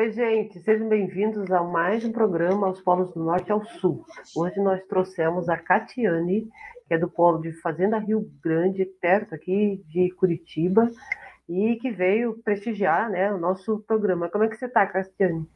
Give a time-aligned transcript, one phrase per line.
[0.00, 4.02] Oi, gente, sejam bem-vindos a mais um programa Aos Polos do Norte ao Sul.
[4.34, 6.48] Hoje nós trouxemos a Catiane,
[6.88, 10.90] que é do polo de Fazenda Rio Grande, perto aqui de Curitiba,
[11.46, 14.30] e que veio prestigiar né, o nosso programa.
[14.30, 15.46] Como é que você está, Catiane?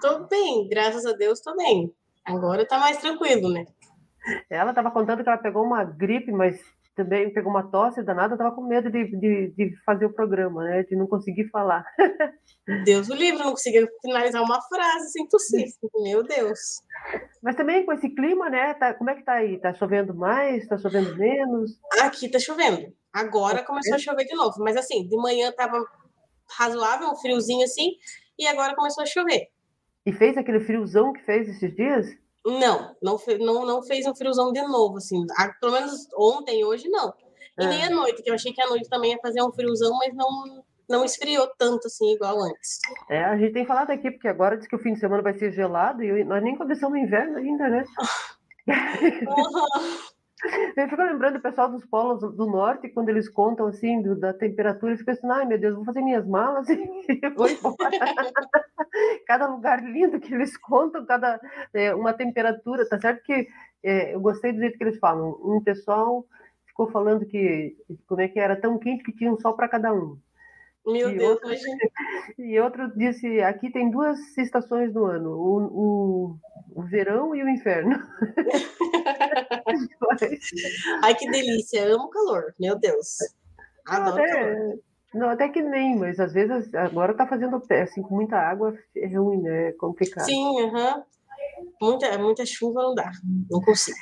[0.00, 1.92] Tô bem, graças a Deus tô bem.
[2.24, 3.66] Agora tá mais tranquilo, né?
[4.48, 6.62] Ela estava contando que ela pegou uma gripe, mas
[6.94, 10.82] também pegou uma tosse danada, estava com medo de, de, de, fazer o programa, né?
[10.82, 11.84] De não conseguir falar.
[12.84, 15.66] Deus o livre, não conseguia finalizar uma frase sem tossir.
[16.02, 16.58] Meu Deus.
[17.42, 18.74] Mas também com esse clima, né?
[18.74, 19.58] Tá, como é que tá aí?
[19.58, 20.66] Tá chovendo mais?
[20.68, 21.72] Tá chovendo menos?
[22.00, 22.92] Aqui tá chovendo.
[23.12, 24.56] Agora tá começou a chover de novo.
[24.58, 25.82] Mas assim, de manhã tava
[26.58, 27.92] razoável, um friozinho assim,
[28.38, 29.48] e agora começou a chover.
[30.04, 32.06] E fez aquele friozão que fez esses dias?
[32.44, 35.24] Não, não, não, não fez um friozão de novo, assim.
[35.60, 37.12] Pelo menos ontem, hoje, não.
[37.58, 37.68] E é.
[37.68, 40.14] nem à noite, que eu achei que à noite também ia fazer um friozão, mas
[40.14, 42.78] não, não esfriou tanto, assim, igual antes.
[43.08, 45.34] É, a gente tem falado aqui, porque agora diz que o fim de semana vai
[45.38, 47.84] ser gelado, e nós nem começamos o inverno ainda, né?
[48.66, 48.66] Uhum.
[50.76, 54.32] Eu fico lembrando o pessoal dos polos do norte, quando eles contam assim do, da
[54.32, 56.76] temperatura, eu fico assim, ai meu Deus, vou fazer minhas malas e
[57.36, 57.76] vou embora.
[59.26, 61.40] cada lugar lindo que eles contam, cada
[61.72, 63.46] é, uma temperatura, tá certo que
[63.82, 65.38] é, eu gostei do jeito que eles falam.
[65.42, 66.26] Um pessoal
[66.66, 67.76] ficou falando que
[68.06, 70.18] como é que era tão quente que tinha um sol para cada um.
[70.84, 71.50] Meu e Deus, outro,
[72.38, 76.36] E outro disse: aqui tem duas estações do ano, o, o,
[76.74, 77.96] o verão e o inverno.
[81.02, 83.16] Ai, que delícia, amo o calor, meu Deus.
[83.86, 84.78] Adoro não, até,
[85.14, 89.06] não, até que nem, mas às vezes agora tá fazendo assim, com muita água é
[89.06, 89.68] ruim, né?
[89.68, 90.24] É complicado.
[90.24, 91.02] Sim, uhum.
[91.80, 93.10] muita, muita chuva não dá,
[93.50, 93.98] não consigo.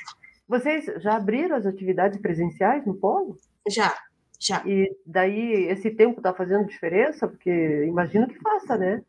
[0.47, 3.37] Vocês já abriram as atividades presenciais no polo?
[3.69, 3.95] Já,
[4.39, 4.61] já.
[4.65, 7.27] E daí esse tempo está fazendo diferença?
[7.27, 9.01] Porque imagino que faça, né?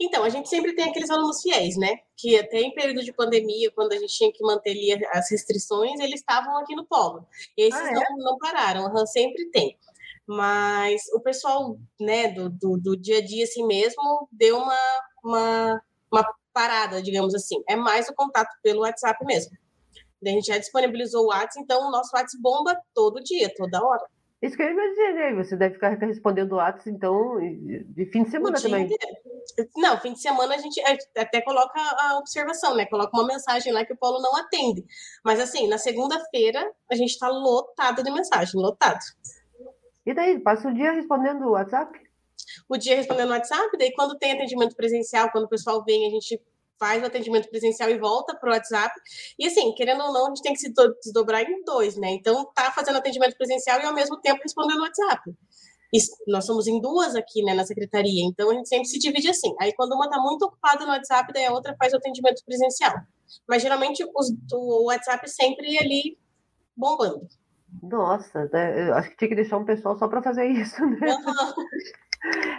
[0.00, 1.96] Então, a gente sempre tem aqueles alunos fiéis, né?
[2.16, 4.76] Que até em período de pandemia, quando a gente tinha que manter
[5.12, 7.26] as restrições, eles estavam aqui no polo.
[7.56, 7.92] Esses ah, é?
[7.92, 9.78] não, não pararam, uhum, sempre tem.
[10.26, 15.82] Mas o pessoal, né, do, do, do, dia a dia assim mesmo, deu uma, uma,
[16.10, 17.62] uma parada, digamos assim.
[17.68, 19.56] É mais o contato pelo WhatsApp mesmo.
[20.24, 24.06] A gente já disponibilizou o WhatsApp, então o nosso WhatsApp bomba todo dia, toda hora.
[24.42, 28.88] Isso que eu imaginei, você deve ficar respondendo atos, então, de fim de semana também.
[29.76, 30.82] Não, fim de semana a gente
[31.16, 32.84] até coloca a observação, né?
[32.86, 34.84] Coloca uma mensagem lá que o Polo não atende.
[35.24, 38.98] Mas assim, na segunda-feira a gente está lotado de mensagem, lotado.
[40.04, 41.96] E daí, passa o dia respondendo o WhatsApp?
[42.68, 46.10] O dia respondendo o WhatsApp, daí quando tem atendimento presencial, quando o pessoal vem, a
[46.10, 46.40] gente
[46.82, 48.92] faz o atendimento presencial e volta para o WhatsApp.
[49.38, 52.10] E assim, querendo ou não, a gente tem que se desdobrar em dois, né?
[52.10, 55.32] Então, tá fazendo atendimento presencial e ao mesmo tempo respondendo o WhatsApp.
[56.26, 59.54] Nós somos em duas aqui, né, na secretaria, então a gente sempre se divide assim.
[59.60, 62.94] Aí, quando uma está muito ocupada no WhatsApp, daí a outra faz o atendimento presencial.
[63.46, 66.18] Mas geralmente os, o WhatsApp sempre ali
[66.76, 67.28] bombando.
[67.80, 68.88] Nossa, né?
[68.88, 71.14] eu acho que tinha que deixar um pessoal só para fazer isso, né?
[71.14, 71.66] Uhum.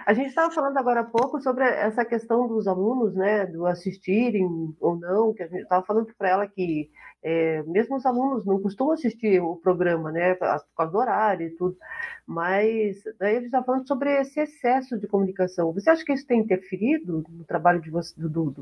[0.05, 4.75] A gente estava falando agora há pouco sobre essa questão dos alunos, né, do assistirem
[4.79, 6.91] ou não, que a gente estava falando para ela que
[7.23, 11.51] é, mesmo os alunos não costumam assistir o programa, né, por causa do horário e
[11.51, 11.77] tudo,
[12.27, 15.71] mas daí a gente está falando sobre esse excesso de comunicação.
[15.71, 18.61] Você acha que isso tem interferido no trabalho de você, do, do, do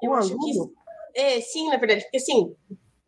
[0.00, 0.68] Eu acho aluno?
[1.12, 2.54] que é, sim, na verdade, porque assim,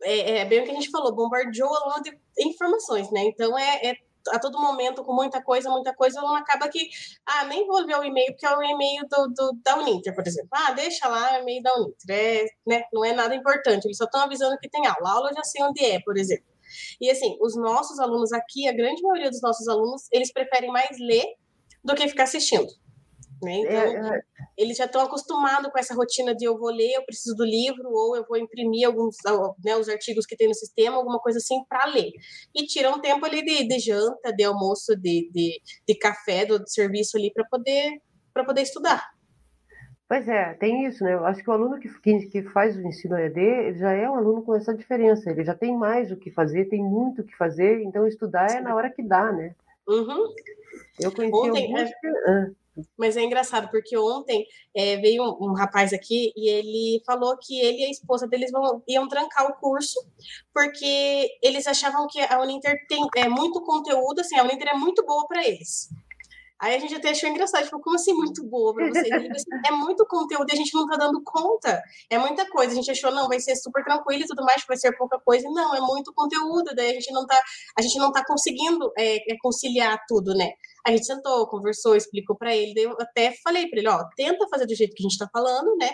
[0.01, 3.57] é, é, bem o que a gente falou, bombardeou o aluno de informações, né, então
[3.57, 3.95] é, é
[4.29, 6.89] a todo momento com muita coisa, muita coisa, não acaba que,
[7.25, 10.25] ah, nem vou ver o e-mail, porque é o e-mail do, do, da Uninter, por
[10.25, 10.49] exemplo.
[10.51, 11.95] Ah, deixa lá o e-mail da Uninter.
[12.09, 15.09] É, né, não é nada importante, eles só estão avisando que tem aula.
[15.09, 16.45] A aula eu já sei onde é, por exemplo.
[16.99, 20.97] E assim, os nossos alunos aqui, a grande maioria dos nossos alunos, eles preferem mais
[20.99, 21.25] ler
[21.83, 22.67] do que ficar assistindo.
[23.43, 23.59] Né?
[23.59, 24.21] Então, é, é...
[24.57, 27.89] eles já estão acostumados com essa rotina de eu vou ler, eu preciso do livro,
[27.89, 29.17] ou eu vou imprimir alguns
[29.63, 32.11] né, os artigos que tem no sistema, alguma coisa assim, para ler.
[32.55, 36.61] E tiram um tempo ali de, de janta, de almoço, de, de, de café, do
[36.67, 38.01] serviço ali, para poder,
[38.33, 39.13] poder estudar.
[40.07, 41.13] Pois é, tem isso, né?
[41.13, 44.07] Eu acho que o aluno que, que, que, faz o ensino EAD, ele já é
[44.07, 45.29] um aluno com essa diferença.
[45.29, 48.61] Ele já tem mais o que fazer, tem muito o que fazer, então estudar é
[48.61, 49.55] na hora que dá, né?
[49.87, 50.33] Uhum.
[50.99, 51.89] Eu conheci Ontem, alguns...
[51.89, 51.93] É...
[52.27, 52.51] Ah.
[52.97, 57.59] Mas é engraçado, porque ontem é, veio um, um, rapaz aqui e ele falou que
[57.59, 59.99] ele e a esposa deles vão, iam trancar o curso,
[60.53, 65.05] porque eles achavam que a Uninter tem é, muito conteúdo, assim, a Uninter é muito
[65.05, 65.89] boa para eles.
[66.63, 69.43] Aí a gente até achou engraçado, tipo, como assim muito boa para vocês?
[69.67, 71.83] É muito conteúdo e a gente não tá dando conta.
[72.09, 72.71] É muita coisa.
[72.71, 75.45] A gente achou, não, vai ser super tranquilo e tudo mais, vai ser pouca coisa.
[75.49, 77.37] Não, é muito conteúdo, daí a gente não tá,
[77.77, 80.53] a gente não tá conseguindo é, é conciliar tudo, né?
[80.87, 84.47] A gente sentou, conversou, explicou para ele, daí eu até falei para ele, ó, tenta
[84.47, 85.91] fazer do jeito que a gente tá falando, né?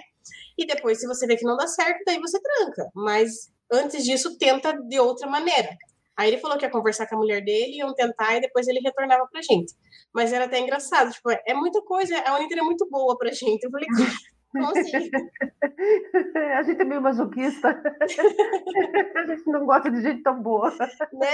[0.56, 2.92] E depois, se você vê que não dá certo, daí você tranca.
[2.94, 5.76] Mas antes disso, tenta de outra maneira.
[6.20, 8.82] Aí ele falou que ia conversar com a mulher dele, iam tentar e depois ele
[8.82, 9.74] retornava pra gente.
[10.14, 13.64] Mas era até engraçado, tipo, é muita coisa, a Uninter é muito boa pra gente.
[13.64, 13.88] Eu falei,
[14.52, 14.92] como assim?
[16.58, 17.70] A gente é meio masoquista.
[19.16, 20.70] A gente não gosta de gente tão boa.
[21.14, 21.32] Né?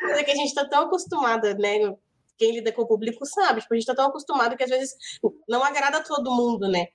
[0.00, 1.94] Mas é que a gente tá tão acostumada, né?
[2.38, 4.94] Quem lida com o público sabe, tipo, a gente tá tão acostumado que às vezes
[5.46, 6.86] não agrada todo mundo, né?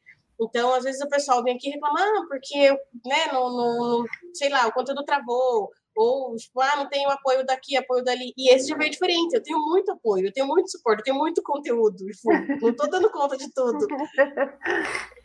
[0.41, 2.71] Então, às vezes o pessoal vem aqui reclamar ah, porque,
[3.05, 7.75] né, não, não, sei lá, o conteúdo travou, ou, tipo, ah, não tenho apoio daqui,
[7.77, 8.33] apoio dali.
[8.37, 9.33] E esse já veio diferente.
[9.33, 11.97] Eu tenho muito apoio, eu tenho muito suporte, eu tenho muito conteúdo.
[11.97, 13.87] Tipo, não estou dando conta de tudo.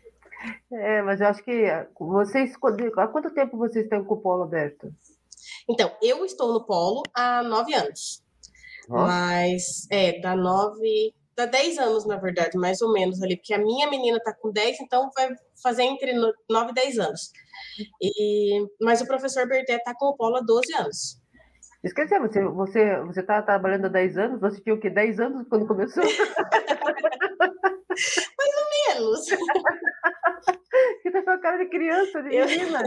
[0.71, 1.65] É, mas eu acho que
[1.99, 2.53] vocês.
[2.99, 4.93] Há quanto tempo vocês têm com o polo aberto?
[5.69, 8.23] Então, eu estou no polo há nove anos.
[8.89, 11.15] Mas, é, dá nove.
[11.37, 14.51] Dá dez anos, na verdade, mais ou menos ali, porque a minha menina está com
[14.51, 15.29] dez, então vai
[15.63, 16.15] fazer entre
[16.49, 17.31] nove e dez anos.
[18.03, 21.21] E, mas o professor Bertet está com o Polo há 12 anos.
[21.85, 24.41] Esqueci, você você, você tá trabalhando há 10 anos?
[24.41, 24.91] Você tinha o quê?
[24.91, 26.03] 10 anos quando começou?
[27.97, 29.27] Mais ou menos.
[31.03, 32.83] Você tá com a cara de criança, de menina.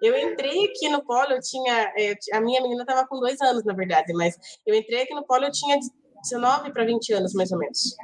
[0.00, 1.92] Eu, eu entrei aqui no Polo, eu tinha.
[1.98, 5.26] É, a minha menina estava com dois anos, na verdade, mas eu entrei aqui no
[5.26, 5.76] Polo, eu tinha
[6.22, 7.96] 19 para 20 anos, mais ou menos.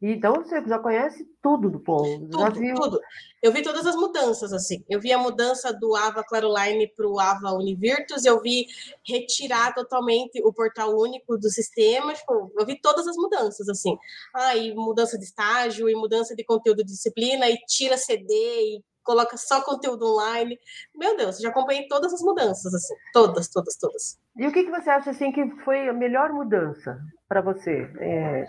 [0.00, 2.28] Então você já conhece tudo do Polo.
[2.28, 2.74] Tudo, viu...
[2.74, 3.00] tudo.
[3.42, 4.84] Eu vi todas as mudanças, assim.
[4.88, 8.66] Eu vi a mudança do Ava Claroline para o Ava Univirtus, eu vi
[9.06, 12.12] retirar totalmente o portal único do sistema.
[12.12, 13.96] Tipo, eu vi todas as mudanças, assim.
[14.34, 18.84] Ah, e mudança de estágio, e mudança de conteúdo de disciplina, e tira CD, e
[19.02, 20.58] coloca só conteúdo online.
[20.94, 22.94] Meu Deus, já acompanhei todas as mudanças, assim.
[23.14, 24.25] Todas, todas, todas.
[24.38, 26.98] E o que, que você acha, assim, que foi a melhor mudança
[27.28, 27.90] para você?
[27.98, 28.44] É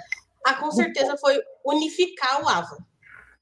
[0.47, 2.77] ah, com certeza foi unificar o AVA.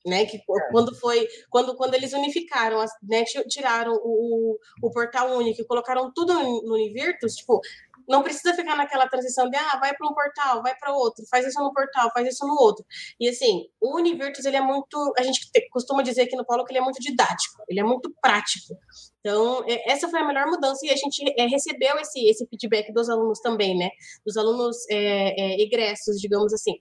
[0.07, 0.71] Né, que é.
[0.71, 6.31] quando foi quando, quando eles unificaram, né, tiraram o, o portal único e colocaram tudo
[6.31, 7.59] no Univirtus, tipo,
[8.07, 11.45] não precisa ficar naquela transição de ah, vai para um portal, vai para outro, faz
[11.45, 12.85] isso no portal, faz isso no outro.
[13.19, 15.39] E assim, o Univirtus ele é muito, a gente
[15.71, 18.75] costuma dizer aqui no Polo que ele é muito didático, ele é muito prático.
[19.19, 22.93] Então, é, essa foi a melhor mudança e a gente é, recebeu esse, esse feedback
[22.93, 23.89] dos alunos também, né?
[24.25, 26.73] Dos alunos é, é, egressos, digamos assim.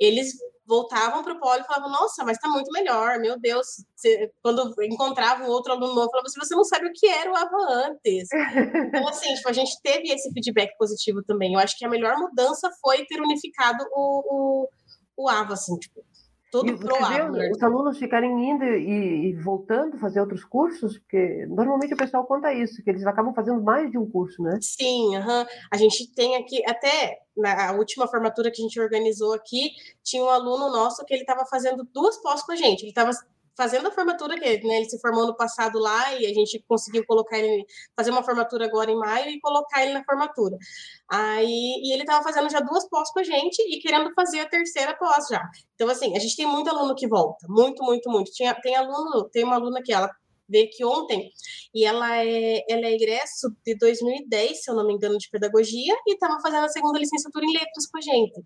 [0.00, 0.32] Eles
[0.68, 3.66] voltavam para o polo e falavam, nossa, mas está muito melhor, meu Deus.
[4.42, 7.88] Quando encontravam outro aluno novo, falavam assim, você não sabe o que era o AVA
[7.88, 8.28] antes.
[8.30, 11.54] então, assim, tipo, a gente teve esse feedback positivo também.
[11.54, 14.66] Eu acho que a melhor mudança foi ter unificado o,
[15.16, 16.04] o, o AVA, assim, tipo,
[16.50, 16.94] tudo e pro
[17.32, 22.24] vê, Os alunos ficarem indo e, e, voltando fazer outros cursos, porque normalmente o pessoal
[22.26, 24.58] conta isso, que eles acabam fazendo mais de um curso, né?
[24.60, 25.44] Sim, uhum.
[25.70, 29.70] a gente tem aqui, até na última formatura que a gente organizou aqui,
[30.02, 33.10] tinha um aluno nosso que ele estava fazendo duas pós com a gente, ele estava
[33.58, 37.04] fazendo a formatura, que né, ele se formou no passado lá e a gente conseguiu
[37.04, 37.66] colocar ele,
[37.96, 40.56] fazer uma formatura agora em maio e colocar ele na formatura.
[41.10, 44.48] Aí, e ele estava fazendo já duas pós com a gente e querendo fazer a
[44.48, 45.42] terceira pós já.
[45.74, 48.30] Então, assim, a gente tem muito aluno que volta, muito, muito, muito.
[48.30, 50.08] Tinha, tem aluno, tem uma aluna que ela
[50.48, 51.30] veio aqui ontem
[51.74, 55.94] e ela é, ela é egresso de 2010, se eu não me engano, de pedagogia
[56.06, 58.40] e estava fazendo a segunda licenciatura em letras com a gente.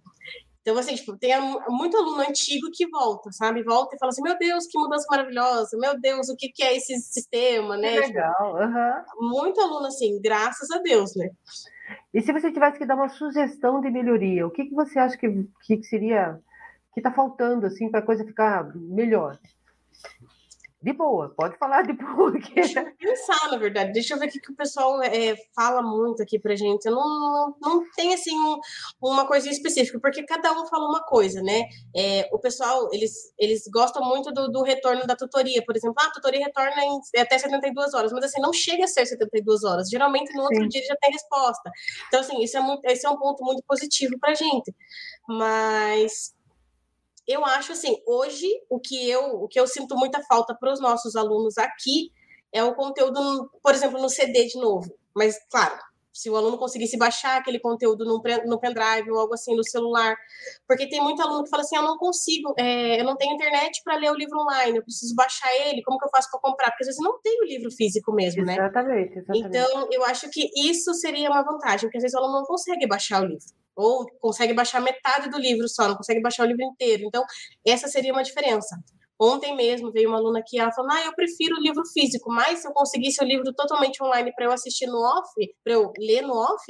[0.63, 1.33] Então, assim, tipo, tem
[1.69, 3.65] muito aluno antigo que volta, sabe?
[3.65, 6.77] Volta e fala assim, meu Deus, que mudança maravilhosa, meu Deus, o que, que é
[6.77, 7.95] esse sistema, né?
[7.95, 9.29] Que legal, uhum.
[9.29, 11.31] Muito aluno, assim, graças a Deus, né?
[12.15, 15.17] E se você tivesse que dar uma sugestão de melhoria, o que, que você acha
[15.17, 15.29] que,
[15.65, 16.39] que seria,
[16.95, 19.37] que está faltando, assim, para a coisa ficar melhor?
[20.83, 22.33] De boa, pode falar de boa.
[22.43, 22.55] Que...
[22.55, 23.93] Deixa eu pensar, na verdade.
[23.93, 26.87] Deixa eu ver o que, que o pessoal é, fala muito aqui pra gente.
[26.87, 28.59] Eu não, não, não tem, assim, um,
[29.01, 31.63] uma coisa específica, porque cada um fala uma coisa, né?
[31.95, 35.63] É, o pessoal, eles, eles gostam muito do, do, retorno da tutoria.
[35.65, 38.89] Por exemplo, ah, a tutoria retorna em até 72 horas, mas, assim, não chega a
[38.89, 39.89] ser 72 horas.
[39.89, 40.69] Geralmente, no outro Sim.
[40.69, 41.71] dia já tem resposta.
[42.09, 44.75] Então, assim, isso é, muito, esse é um ponto muito positivo pra gente.
[45.29, 46.35] Mas
[47.27, 50.81] eu acho assim, hoje o que eu, o que eu sinto muita falta para os
[50.81, 52.11] nossos alunos aqui
[52.53, 54.95] é o conteúdo, por exemplo, no CD de novo.
[55.15, 55.79] Mas, claro,
[56.13, 60.15] se o aluno conseguisse baixar aquele conteúdo no, no pendrive ou algo assim no celular,
[60.69, 63.81] porque tem muito aluno que fala assim, eu não consigo, é, eu não tenho internet
[63.83, 66.71] para ler o livro online, eu preciso baixar ele, como que eu faço para comprar?
[66.71, 68.55] Porque às vezes não tem o livro físico mesmo, né?
[68.55, 69.47] Exatamente, exatamente.
[69.47, 72.87] Então, eu acho que isso seria uma vantagem, porque às vezes o aluno não consegue
[72.87, 73.62] baixar o livro.
[73.77, 77.05] Ou consegue baixar metade do livro só, não consegue baixar o livro inteiro.
[77.07, 77.25] Então,
[77.67, 78.77] essa seria uma diferença.
[79.21, 82.61] Ontem mesmo veio uma aluna aqui, ela falou: Ah, eu prefiro o livro físico, mas
[82.61, 85.31] se eu conseguisse o livro totalmente online para eu assistir no off,
[85.63, 86.65] para eu ler no off,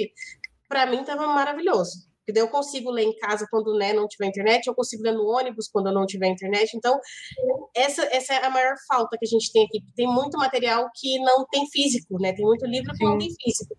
[0.69, 2.13] para mim estava maravilhoso.
[2.23, 5.13] Porque daí eu consigo ler em casa quando né, não tiver internet, eu consigo ler
[5.13, 6.77] no ônibus quando não tiver internet.
[6.77, 6.99] Então,
[7.75, 9.81] essa, essa é a maior falta que a gente tem aqui.
[9.97, 12.33] Tem muito material que não tem físico, né?
[12.33, 13.75] Tem muito livro que não tem físico.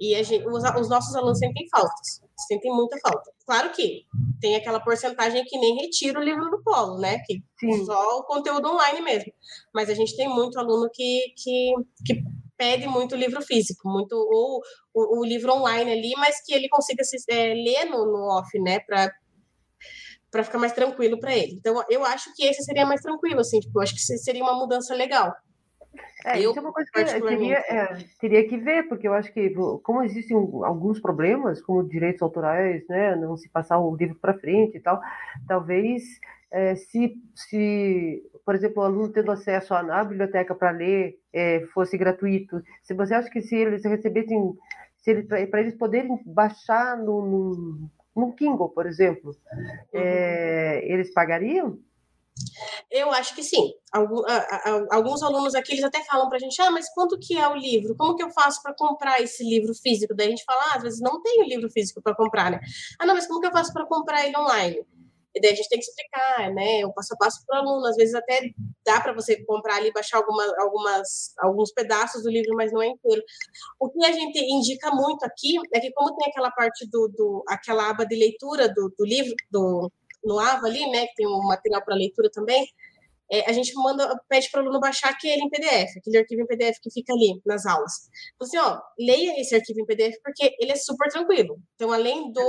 [0.00, 3.30] E gente, os, os, nossos alunos sentem faltas, sentem muita falta.
[3.46, 4.04] Claro que
[4.40, 7.18] tem aquela porcentagem que nem retira o livro do polo, né?
[7.24, 7.84] Que Sim.
[7.84, 9.32] só o conteúdo online mesmo.
[9.72, 11.72] Mas a gente tem muito aluno que, que,
[12.04, 12.22] que
[12.56, 14.60] pede muito livro físico, muito ou
[14.92, 18.58] o, o livro online ali, mas que ele consiga se, é, ler no, no off,
[18.58, 18.80] né?
[18.80, 19.12] Para
[20.30, 21.52] para ficar mais tranquilo para ele.
[21.52, 24.58] Então, eu acho que esse seria mais tranquilo, assim, tipo, eu acho que seria uma
[24.58, 25.32] mudança legal.
[26.24, 29.32] É, eu, isso é uma coisa que teria, é, teria que ver, porque eu acho
[29.32, 29.50] que,
[29.82, 34.78] como existem alguns problemas, como direitos autorais, né, não se passar o livro para frente
[34.78, 35.00] e tal,
[35.46, 36.02] talvez
[36.50, 41.98] é, se, se, por exemplo, o aluno tendo acesso à, biblioteca para ler é, fosse
[41.98, 44.56] gratuito, se você acha que se eles recebessem,
[44.98, 49.36] se ele, para eles poderem baixar no, no, no Kindle, por exemplo,
[49.92, 50.92] é, uhum.
[50.92, 51.78] eles pagariam?
[52.90, 53.72] Eu acho que sim.
[54.90, 57.54] Alguns alunos aqui eles até falam para a gente: ah, mas quanto que é o
[57.54, 57.94] livro?
[57.96, 60.14] Como que eu faço para comprar esse livro físico?
[60.14, 62.60] Daí a gente fala: ah, às vezes não tem o livro físico para comprar, né?
[62.98, 64.84] Ah, não, mas como que eu faço para comprar ele online?
[65.34, 66.86] E daí a gente tem que explicar, né?
[66.86, 67.86] O passo a passo para o aluno.
[67.86, 68.50] Às vezes até
[68.86, 72.86] dá para você comprar ali, baixar alguma, algumas, alguns pedaços do livro, mas não é
[72.86, 73.20] inteiro.
[73.80, 77.44] O que a gente indica muito aqui é que, como tem aquela parte do, do
[77.48, 79.90] aquela aba de leitura do, do livro, do
[80.24, 82.66] no AVA ali, né, que tem um material para leitura também,
[83.30, 86.46] é, a gente manda, pede para o aluno baixar aquele em PDF, aquele arquivo em
[86.46, 87.92] PDF que fica ali nas aulas.
[88.34, 91.58] Então, assim, ó, leia esse arquivo em PDF porque ele é super tranquilo.
[91.74, 92.42] Então, além do,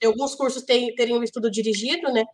[0.00, 2.24] de alguns cursos terem, terem um estudo dirigido, né,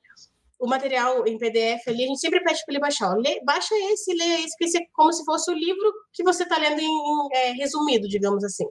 [0.58, 3.12] o material em PDF ali, a gente sempre pede para ele baixar.
[3.12, 6.44] Ó, lê, baixa esse, leia esse, porque é como se fosse o livro que você
[6.44, 8.66] está lendo em, em é, resumido, digamos assim.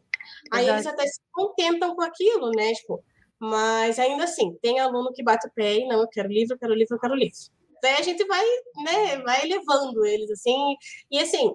[0.52, 2.72] Aí eles até se contentam com aquilo, né?
[2.74, 3.04] Tipo,
[3.42, 6.60] mas ainda assim, tem aluno que bate o pé e não, eu quero livro, eu
[6.60, 7.38] quero livro, eu quero livro.
[7.82, 8.46] Daí a gente vai,
[8.86, 10.76] né, vai levando eles assim,
[11.10, 11.52] e assim,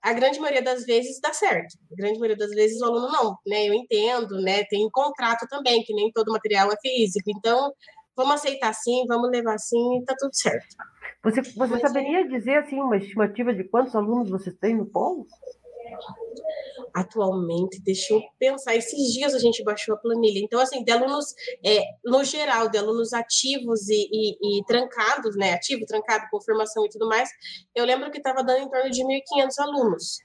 [0.00, 1.76] a grande maioria das vezes dá certo.
[1.92, 3.68] A grande maioria das vezes o aluno não, né?
[3.68, 4.62] Eu entendo, né?
[4.70, 7.28] Tem contrato também, que nem todo material é físico.
[7.36, 7.72] Então,
[8.16, 10.76] vamos aceitar assim, vamos levar assim, tá tudo certo.
[11.24, 15.26] Você, você Mas, saberia dizer assim uma estimativa de quantos alunos você tem no polo?
[16.94, 21.34] Atualmente, deixa eu pensar, esses dias a gente baixou a planilha, então, assim, de alunos,
[21.64, 26.88] é, no geral, de alunos ativos e, e, e, trancados, né, ativo, trancado, confirmação e
[26.88, 27.28] tudo mais,
[27.74, 30.18] eu lembro que estava dando em torno de 1.500 alunos,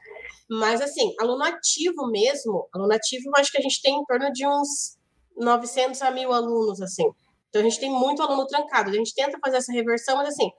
[0.50, 4.48] mas, assim, aluno ativo mesmo, aluno ativo, acho que a gente tem em torno de
[4.48, 4.98] uns
[5.38, 7.06] 900 a 1.000 alunos, assim,
[7.50, 10.50] então a gente tem muito aluno trancado, a gente tenta fazer essa reversão, mas, assim,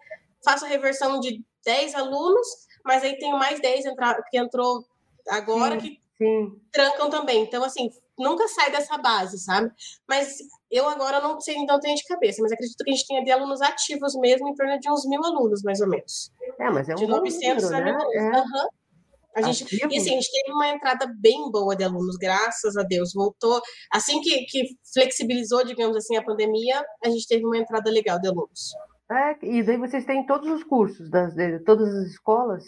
[0.44, 2.46] faço a reversão de 10 alunos,
[2.84, 4.84] mas aí tem mais 10 entra, que entrou
[5.28, 6.60] agora sim, que sim.
[6.72, 7.42] trancam também.
[7.42, 9.70] Então, assim, nunca sai dessa base, sabe?
[10.08, 10.38] Mas
[10.70, 13.30] eu agora não sei, não tenho de cabeça, mas acredito que a gente tenha de
[13.30, 16.32] alunos ativos mesmo, em torno de uns mil alunos, mais ou menos.
[16.58, 18.00] É, mas é um De 900 número, a mil né?
[18.00, 18.14] alunos.
[18.14, 18.40] É.
[18.40, 18.68] Uhum.
[19.36, 22.84] A gente, e assim, a gente teve uma entrada bem boa de alunos, graças a
[22.84, 23.12] Deus.
[23.12, 23.60] Voltou.
[23.92, 28.28] Assim que, que flexibilizou, digamos assim, a pandemia, a gente teve uma entrada legal de
[28.28, 28.72] alunos.
[29.10, 32.64] É, e daí vocês têm todos os cursos das, de todas as escolas?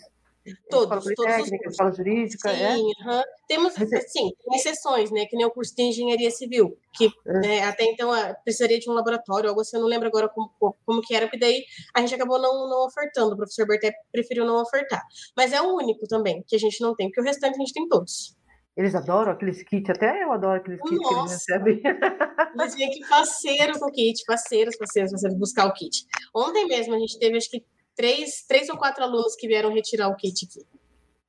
[0.70, 2.76] Todos, escola todos os escola jurídica, sim, é?
[2.76, 3.22] Uhum.
[3.48, 5.26] Temos, sim, exceções, né?
[5.26, 7.32] Que nem o curso de engenharia civil, que é.
[7.40, 10.50] né, até então ah, precisaria de um laboratório, algo assim, eu não lembro agora como,
[10.84, 14.44] como que era, porque daí a gente acabou não, não ofertando, o professor Berté preferiu
[14.44, 15.02] não ofertar.
[15.36, 17.72] Mas é o único também que a gente não tem, porque o restante a gente
[17.72, 18.36] tem todos.
[18.76, 21.08] Eles adoram aqueles kits, até eu adoro aqueles kits Nossa.
[21.08, 21.82] que eles recebem.
[22.60, 26.06] Eles vêm que parceiro com o kit, parceiros, parceiros, parceiros, buscar o kit.
[26.34, 27.62] Ontem mesmo a gente teve, acho que
[27.96, 30.66] três, três ou quatro alunos que vieram retirar o kit aqui.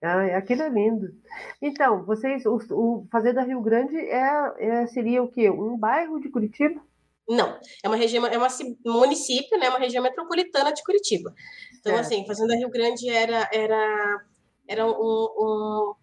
[0.01, 1.15] Ah, aquilo é lindo.
[1.61, 5.49] Então, vocês, o, o Fazenda Rio Grande é, é, seria o quê?
[5.49, 6.79] Um bairro de Curitiba?
[7.27, 8.47] Não, é uma região, é uma,
[8.85, 9.69] um município, né?
[9.69, 11.33] Uma região metropolitana de Curitiba.
[11.79, 11.99] Então, é.
[11.99, 14.25] assim, Fazenda Rio Grande era, era,
[14.67, 15.95] era um, um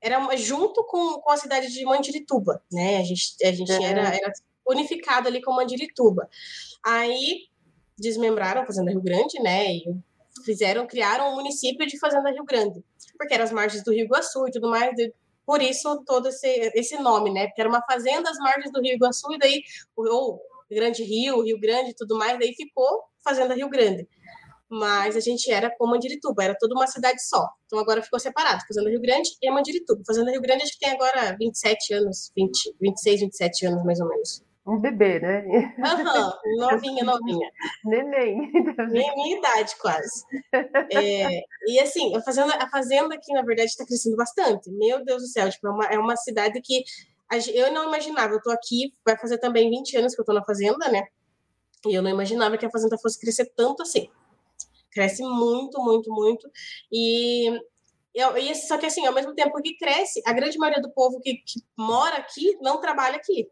[0.00, 2.98] era uma, junto com, com a cidade de Mandirituba, né?
[2.98, 3.82] A gente, a gente é.
[3.82, 4.32] era, era
[4.66, 6.30] unificado ali com Mandirituba.
[6.84, 7.48] Aí
[7.98, 9.72] desmembraram a Fazenda Rio Grande, né?
[9.72, 9.84] E
[10.44, 12.84] fizeram, criaram um município de Fazenda Rio Grande,
[13.16, 14.90] porque eram as margens do Rio Iguaçu e tudo mais,
[15.44, 17.46] por isso todo esse, esse nome, né?
[17.46, 19.62] Porque era uma fazenda às margens do Rio Iguaçu e daí,
[19.96, 24.06] ou Grande Rio, Rio Grande e tudo mais, daí ficou Fazenda Rio Grande.
[24.68, 27.48] mas a gente era com Mandirituba, era toda uma cidade só.
[27.66, 30.02] Então agora ficou separado, Fazenda Rio Grande e Mandirituba.
[30.04, 34.08] Fazenda Rio Grande acho que tem agora 27 anos, 20, 26, 27 anos mais ou
[34.08, 34.42] menos.
[34.66, 35.44] Um bebê, né?
[35.78, 37.50] Aham, uhum, novinha, novinha.
[37.84, 38.50] Neném.
[38.90, 40.24] Nem minha idade, quase.
[40.92, 44.68] É, e assim, a fazenda, a fazenda aqui, na verdade, está crescendo bastante.
[44.72, 46.82] Meu Deus do céu, tipo, é, uma, é uma cidade que
[47.54, 48.34] eu não imaginava.
[48.34, 51.06] Eu tô aqui, vai fazer também 20 anos que eu tô na fazenda, né?
[51.86, 54.10] E eu não imaginava que a fazenda fosse crescer tanto assim.
[54.90, 56.50] Cresce muito, muito, muito.
[56.90, 57.50] E,
[58.16, 61.34] eu, só que assim, ao mesmo tempo que cresce, a grande maioria do povo que,
[61.34, 63.48] que mora aqui não trabalha aqui.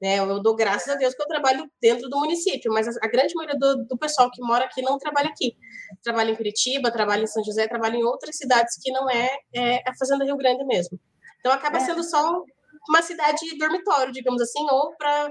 [0.00, 0.18] Né?
[0.18, 3.58] Eu dou graças a Deus que eu trabalho dentro do município, mas a, grande maioria
[3.58, 5.56] do, do, pessoal que mora aqui não trabalha aqui.
[6.02, 9.88] Trabalha em Curitiba, trabalha em São José, trabalha em outras cidades que não é, é
[9.88, 11.00] a Fazenda Rio Grande mesmo.
[11.40, 12.42] Então acaba sendo só
[12.88, 15.30] uma cidade dormitório, digamos assim, ou para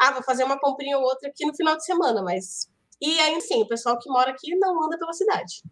[0.00, 2.68] ah, vou fazer uma comprinha ou outra aqui no final de semana, mas
[3.00, 5.62] e aí sim, o pessoal que mora aqui não anda pela cidade.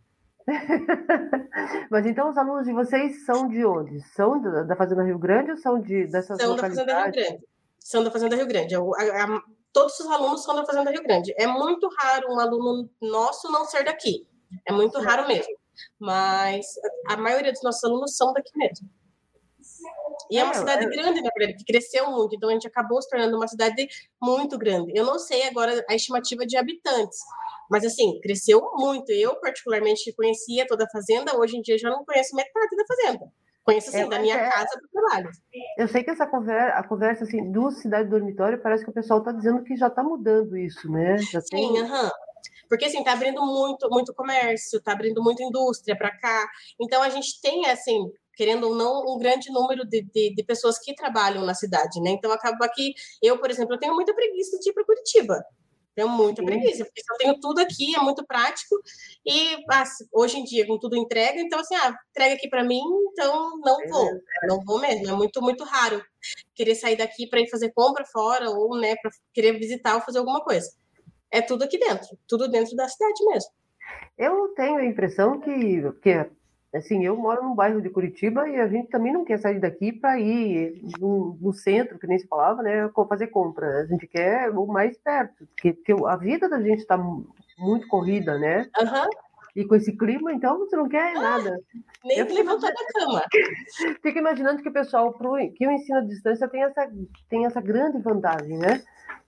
[1.90, 3.98] Mas então os alunos de vocês são de onde?
[4.14, 7.40] São da Fazenda Rio Grande ou são de dessas São da Fazenda Rio Grande.
[7.84, 8.74] São da Fazenda Rio Grande.
[8.74, 11.34] A, a, todos os alunos são da Fazenda Rio Grande.
[11.36, 14.26] É muito raro um aluno nosso não ser daqui.
[14.66, 15.54] É muito raro mesmo.
[15.98, 16.66] Mas
[17.06, 18.88] a maioria dos nossos alunos são daqui mesmo.
[20.30, 20.88] E é uma é, cidade é...
[20.88, 23.86] grande, na verdade, que cresceu muito, então a gente acabou se tornando uma cidade
[24.22, 24.92] muito grande.
[24.94, 27.18] Eu não sei agora a estimativa de habitantes,
[27.70, 29.12] mas assim, cresceu muito.
[29.12, 33.32] Eu, particularmente, conhecia toda a fazenda, hoje em dia já não conheço metade da fazenda.
[33.64, 34.50] Conheço assim, é, da minha é...
[34.50, 35.30] casa para o trabalho.
[35.78, 39.20] Eu sei que essa conversa, a conversa assim, do cidade dormitório, parece que o pessoal
[39.20, 41.16] está dizendo que já está mudando isso, né?
[41.18, 41.80] Já Sim, tem...
[41.80, 42.10] aham.
[42.68, 46.46] Porque assim, está abrindo muito, muito comércio, está abrindo muita indústria para cá.
[46.78, 50.78] Então a gente tem assim, querendo ou não, um grande número de, de, de, pessoas
[50.78, 52.10] que trabalham na cidade, né?
[52.10, 52.92] Então, acaba que
[53.22, 55.42] eu, por exemplo, eu tenho muita preguiça de ir para Curitiba.
[55.94, 56.46] Tenho muita Sim.
[56.46, 58.74] preguiça, porque eu tenho tudo aqui, é muito prático,
[59.24, 62.82] e ah, hoje em dia, com tudo entrega, então, assim, ah, entrega aqui para mim,
[63.12, 64.10] então não vou,
[64.48, 66.04] não vou mesmo, é muito, muito raro
[66.54, 70.18] querer sair daqui para ir fazer compra fora, ou, né, para querer visitar ou fazer
[70.18, 70.68] alguma coisa.
[71.30, 73.50] É tudo aqui dentro, tudo dentro da cidade mesmo.
[74.16, 76.10] Eu tenho a impressão que, que
[76.74, 79.92] Assim, eu moro no bairro de Curitiba e a gente também não quer sair daqui
[79.92, 83.82] para ir no, no, centro, que nem se falava, né, fazer compra.
[83.82, 86.98] A gente quer o mais perto, porque, porque a vida da gente está
[87.56, 88.68] muito corrida, né?
[88.80, 89.08] Uhum.
[89.54, 91.60] E com esse clima, então, você não quer ah, nada.
[92.04, 93.22] Nem eu levantar da cama.
[94.02, 96.90] Fico imaginando que o pessoal, pro, que o ensino à distância tem essa,
[97.28, 98.82] tem essa grande vantagem, né?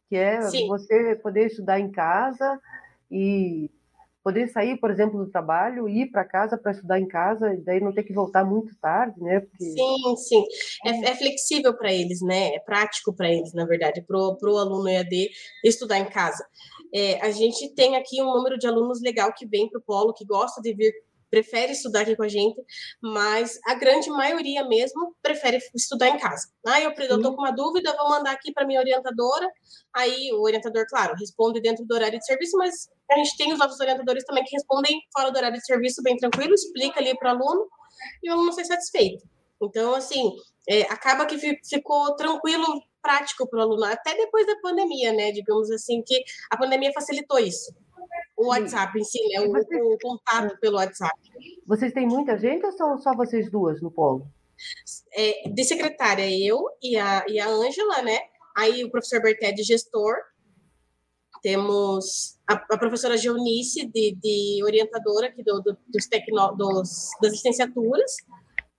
[0.09, 0.67] Que é Sim.
[0.67, 2.61] você poder estudar em casa
[3.09, 3.71] e
[4.27, 7.79] poder sair, por exemplo, do trabalho, ir para casa para estudar em casa, e daí
[7.79, 9.39] não ter que voltar muito tarde, né?
[9.39, 9.65] Porque...
[9.65, 10.45] Sim, sim.
[10.85, 12.57] É, é flexível para eles, né?
[12.57, 15.31] É prático para eles, na verdade, para o aluno EAD
[15.63, 16.45] estudar em casa.
[16.93, 20.13] É, a gente tem aqui um número de alunos legal que vem para o polo,
[20.13, 20.93] que gosta de vir
[21.31, 22.57] prefere estudar aqui com a gente,
[23.01, 26.49] mas a grande maioria mesmo prefere estudar em casa.
[26.67, 29.49] Ah, eu estou com uma dúvida, vou mandar aqui para minha orientadora.
[29.95, 33.59] Aí o orientador, claro, responde dentro do horário de serviço, mas a gente tem os
[33.59, 37.33] nossos orientadores também que respondem fora do horário de serviço, bem tranquilo, explica ali para
[37.35, 37.69] o aluno
[38.23, 39.25] e o aluno sai satisfeito.
[39.63, 40.33] Então, assim,
[40.69, 42.65] é, acaba que ficou tranquilo,
[43.01, 45.31] prático para o aluno, até depois da pandemia, né?
[45.33, 47.73] Digamos assim, que a pandemia facilitou isso
[48.37, 49.41] o WhatsApp em si, né?
[49.41, 49.81] O, vocês...
[49.83, 51.15] o, contato pelo WhatsApp.
[51.67, 54.27] Vocês têm muita gente ou são só vocês duas no polo?
[55.13, 58.19] É, de secretária, eu e a, e a Ângela, né?
[58.57, 60.17] Aí o professor Berté de gestor.
[61.47, 67.31] Temos a, a professora Geonice, de, de orientadora aqui do, do, dos, tecno, dos das
[67.35, 68.17] licenciaturas.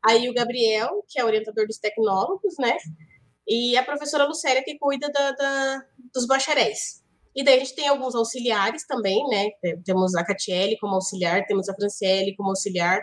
[0.06, 2.76] Aí o Gabriel, que é orientador dos tecnólogos, né?
[3.48, 5.82] E a professora Lucélia, que cuida da, da
[6.14, 7.02] dos bacharéis.
[7.34, 9.48] E daí a gente tem alguns auxiliares também, né?
[9.86, 13.00] Temos a Catiele como auxiliar, temos a Franciele como auxiliar,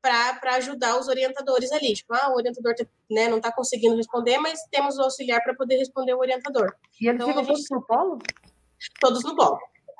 [0.00, 1.92] para ajudar os orientadores ali.
[1.92, 2.72] Tipo, ah, o orientador
[3.10, 6.74] né, não está conseguindo responder, mas temos o auxiliar para poder responder o orientador.
[6.98, 8.18] E eles então, ficam todos no polo?
[9.00, 9.58] Todos no polo.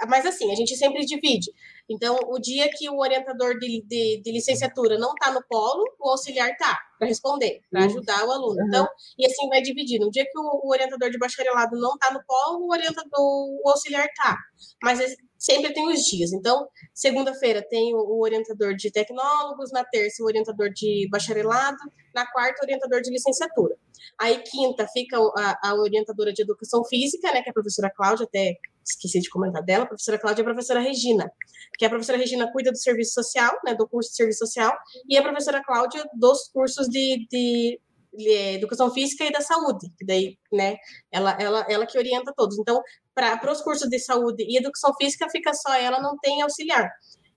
[0.09, 1.53] Mas assim, a gente sempre divide.
[1.88, 6.11] Então, o dia que o orientador de, de, de licenciatura não está no polo, o
[6.11, 7.87] auxiliar está para responder, para uhum.
[7.87, 8.61] ajudar o aluno.
[8.61, 8.68] Uhum.
[8.68, 10.07] Então, e assim vai dividindo.
[10.07, 13.68] No dia que o, o orientador de bacharelado não está no polo, o orientador, o
[13.68, 14.37] auxiliar está.
[14.83, 14.99] Mas
[15.38, 16.33] sempre tem os dias.
[16.33, 21.77] Então, segunda-feira tem o, o, orientador de tecnólogos, na terça o orientador de bacharelado,
[22.14, 23.77] na quarta o orientador de licenciatura.
[24.18, 28.25] Aí quinta fica a, a orientadora de educação física, né, que é a professora Cláudia,
[28.25, 31.31] até esqueci de comentar dela, a professora Cláudia e a professora Regina,
[31.79, 34.73] que a professora Regina cuida do serviço social, né, do curso de serviço social,
[35.09, 37.81] e a professora Cláudia dos cursos de, de,
[38.12, 40.77] de educação física e da saúde, que daí, né,
[41.11, 42.59] ela, ela, ela que orienta todos.
[42.59, 42.83] Então,
[43.14, 46.90] para os cursos de saúde e educação física, fica só ela, não tem auxiliar.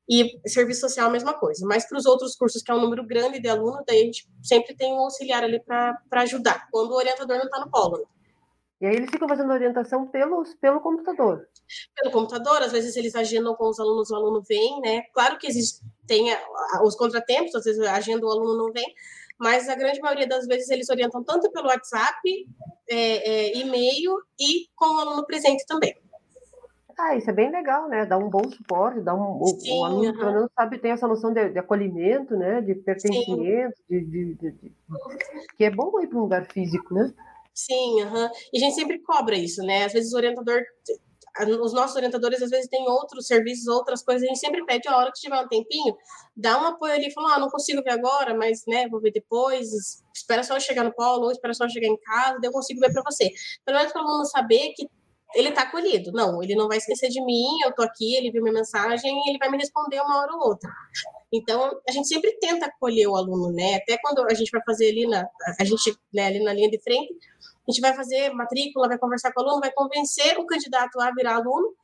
[0.09, 1.65] E serviço social, a mesma coisa.
[1.67, 4.25] Mas para os outros cursos, que é um número grande de alunos, daí a gente
[4.41, 8.07] sempre tem um auxiliar ali para ajudar, quando o orientador não está no polo.
[8.79, 11.47] E aí eles ficam fazendo orientação pelos, pelo computador.
[11.95, 15.01] Pelo computador, às vezes eles agendam com os alunos, o aluno vem, né?
[15.13, 16.27] Claro que existe, tem
[16.83, 18.85] os contratempos, às vezes agenda o aluno não vem,
[19.39, 22.19] mas a grande maioria das vezes eles orientam tanto pelo WhatsApp,
[22.89, 25.95] é, é, e-mail e com o aluno presente também.
[26.97, 28.07] Ah, isso é bem legal, né?
[28.07, 30.17] Dá um bom suporte, dá um, Sim, o, o aluno uhum.
[30.17, 32.59] pelo menos sabe, tem essa noção de, de acolhimento, né?
[32.59, 34.71] De pertencimento, de, de, de,
[35.55, 37.13] que é bom ir para um lugar físico, né?
[37.57, 38.29] Sim, uhum.
[38.53, 39.85] e a gente sempre cobra isso, né?
[39.85, 40.61] Às vezes o orientador,
[41.59, 44.95] os nossos orientadores às vezes têm outros serviços, outras coisas, a gente sempre pede a
[44.95, 45.97] hora que tiver um tempinho,
[46.35, 50.03] dá um apoio ali, fala, ah, não consigo ver agora, mas, né, vou ver depois,
[50.15, 52.53] espera só eu chegar no polo, ou espera só eu chegar em casa, daí eu
[52.53, 53.31] consigo ver para você.
[53.65, 54.87] Pelo menos para o aluno saber que
[55.33, 56.11] ele está acolhido.
[56.11, 59.39] Não, ele não vai esquecer de mim, eu estou aqui, ele viu minha mensagem ele
[59.39, 60.69] vai me responder uma hora ou outra.
[61.33, 63.75] Então, a gente sempre tenta acolher o aluno, né?
[63.75, 65.27] Até quando a gente vai fazer ali na,
[65.59, 67.13] a gente, né, ali na linha de frente,
[67.67, 71.11] a gente vai fazer matrícula, vai conversar com o aluno, vai convencer o candidato a
[71.11, 71.75] virar aluno.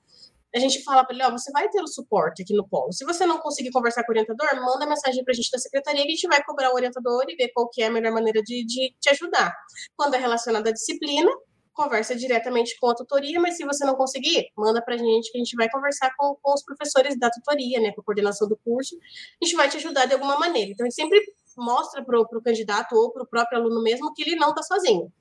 [0.56, 2.93] A gente fala para ele, ó, você vai ter o suporte aqui no polo.
[2.93, 6.03] Se você não conseguir conversar com o orientador, manda mensagem para a gente da secretaria
[6.03, 8.41] que a gente vai cobrar o orientador e ver qual que é a melhor maneira
[8.43, 9.53] de, de te ajudar.
[9.97, 11.32] Quando é relacionado à disciplina,
[11.74, 15.38] conversa diretamente com a tutoria, mas se você não conseguir, manda para a gente que
[15.38, 18.58] a gente vai conversar com, com os professores da tutoria, né, com a coordenação do
[18.58, 18.96] curso,
[19.42, 20.72] a gente vai te ajudar de alguma maneira.
[20.72, 21.20] Então, a gente sempre
[21.58, 25.12] mostra para o candidato ou para o próprio aluno mesmo que ele não está sozinho,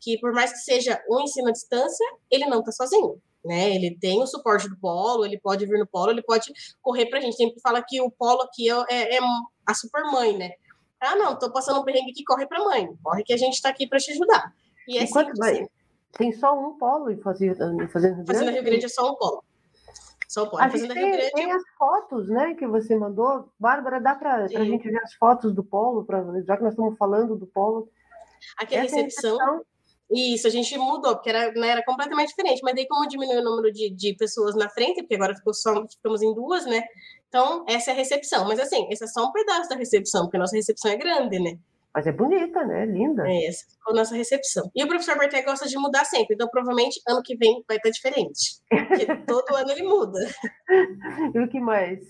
[0.00, 3.20] que por mais que seja um ensino à distância, ele não está sozinho.
[3.44, 7.06] Né, ele tem o suporte do polo, ele pode vir no polo, ele pode correr
[7.06, 7.36] para a gente.
[7.36, 9.20] Sempre fala que o polo aqui é, é, é
[9.66, 10.52] a supermãe, né?
[11.00, 13.54] Ah, não, estou passando um perrengue que corre para a mãe, corre que a gente
[13.54, 14.54] está aqui para te ajudar.
[14.86, 15.08] E, é e
[16.12, 17.92] tem só um polo em Fazenda Rio Grande?
[17.92, 19.44] Fazenda Rio Grande é só um polo.
[20.28, 20.62] Só um polo.
[20.62, 21.32] A Fazenda tem, Rio Grande...
[21.32, 23.48] tem as fotos, né, que você mandou.
[23.58, 26.96] Bárbara, dá para a gente ver as fotos do polo, pra, já que nós estamos
[26.96, 27.88] falando do polo.
[28.58, 29.36] Aqui é a recepção...
[29.38, 29.64] recepção...
[30.14, 32.60] Isso, a gente mudou, porque era, né, era completamente diferente.
[32.62, 35.86] Mas daí, como diminuiu o número de, de pessoas na frente, porque agora ficou só,
[35.88, 36.82] ficamos em duas, né?
[37.28, 38.46] Então, essa é a recepção.
[38.46, 41.38] Mas assim, esse é só um pedaço da recepção, porque a nossa recepção é grande,
[41.38, 41.58] né?
[41.94, 42.86] Mas é bonita, né?
[42.86, 43.22] Linda.
[43.28, 44.70] É, essa ficou a nossa recepção.
[44.74, 47.90] E o professor Berté gosta de mudar sempre, então provavelmente ano que vem vai estar
[47.90, 48.60] diferente.
[48.68, 50.18] Porque todo ano ele muda.
[51.34, 52.00] E o que mais?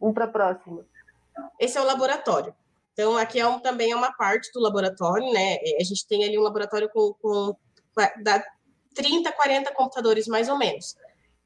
[0.00, 0.84] Um para a próxima.
[1.58, 2.54] Esse é o laboratório.
[2.92, 5.54] Então, aqui é um, também é uma parte do laboratório, né?
[5.54, 7.56] É, a gente tem ali um laboratório com, com
[8.22, 8.44] dá
[8.94, 10.96] 30, 40 computadores, mais ou menos.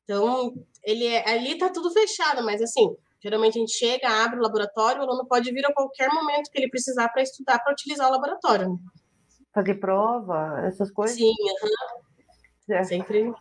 [0.03, 4.43] Então, ele é, ali está tudo fechado, mas assim, Geralmente a gente chega, abre o
[4.43, 8.07] laboratório, o aluno pode vir a qualquer momento que ele precisar para estudar, para utilizar
[8.07, 8.69] o laboratório.
[8.69, 8.77] Né?
[9.55, 11.17] Fazer prova, essas coisas?
[11.17, 12.75] Sim, uhum.
[12.75, 12.85] é.
[12.85, 13.33] sempre,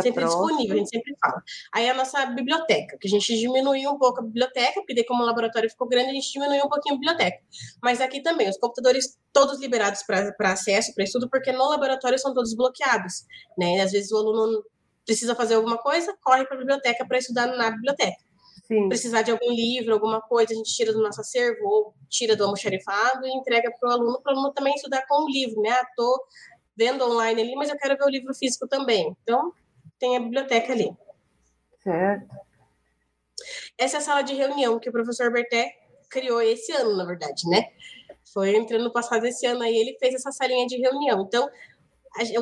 [0.00, 1.42] sempre disponível, a gente sempre fala.
[1.74, 5.24] Aí a nossa biblioteca, que a gente diminuiu um pouco a biblioteca, porque daí como
[5.24, 7.38] o laboratório ficou grande, a gente diminuiu um pouquinho a biblioteca.
[7.82, 12.32] Mas aqui também, os computadores todos liberados para acesso, para estudo, porque no laboratório são
[12.32, 13.24] todos bloqueados.
[13.58, 13.80] Né?
[13.80, 14.62] Às vezes o aluno
[15.04, 18.23] precisa fazer alguma coisa, corre para a biblioteca para estudar na biblioteca.
[18.64, 18.88] Sim.
[18.88, 22.44] precisar de algum livro, alguma coisa, a gente tira do nosso acervo ou tira do
[22.44, 25.70] almoxarifado e entrega para o aluno, para o aluno também estudar com o livro, né?
[25.70, 26.26] Ah, tô
[26.76, 29.14] vendo online ali, mas eu quero ver o livro físico também.
[29.22, 29.52] Então,
[29.98, 30.90] tem a biblioteca ali.
[31.82, 32.34] Certo.
[33.76, 35.70] Essa é a sala de reunião que o professor Berté
[36.08, 37.68] criou esse ano, na verdade, né?
[38.32, 41.22] Foi entrando no passado esse ano aí, ele fez essa salinha de reunião.
[41.22, 41.48] Então,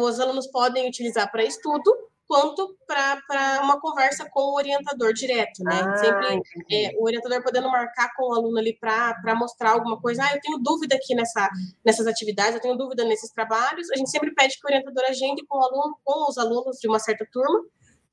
[0.01, 1.91] os alunos podem utilizar para estudo,
[2.27, 5.83] quanto para uma conversa com o orientador direto, né?
[5.85, 10.23] Ah, Sempre é, o orientador podendo marcar com o aluno ali para mostrar alguma coisa.
[10.25, 11.49] Ah, eu tenho dúvida aqui nessa,
[11.85, 13.91] nessas atividades, eu tenho dúvida nesses trabalhos.
[13.91, 16.89] A gente sempre pede que o orientador agende com o aluno, com os alunos de
[16.89, 17.65] uma certa turma,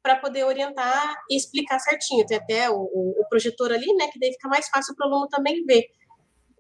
[0.02, 2.26] para poder orientar e explicar certinho.
[2.26, 4.08] Tem até o, o, projetor ali, né?
[4.12, 5.86] Que daí fica mais fácil para o aluno também ver.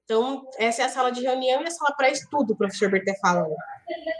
[0.03, 3.15] Então, essa é a sala de reunião e a sala para estudo, o professor Berté
[3.21, 3.45] fala.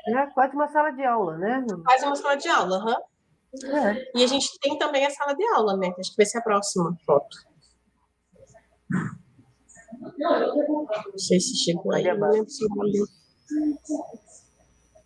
[0.07, 1.65] É quase uma sala de aula, né?
[1.83, 2.95] Quase uma sala de aula, aham.
[2.95, 3.18] Uhum.
[3.53, 4.11] É.
[4.15, 5.93] E a gente tem também a sala de aula, né?
[5.99, 7.37] Acho que vai ser a próxima foto.
[10.17, 12.03] Não sei se chegou aí.
[12.03, 12.65] Não lembro se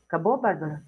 [0.07, 0.83] Acabou, Bárbara?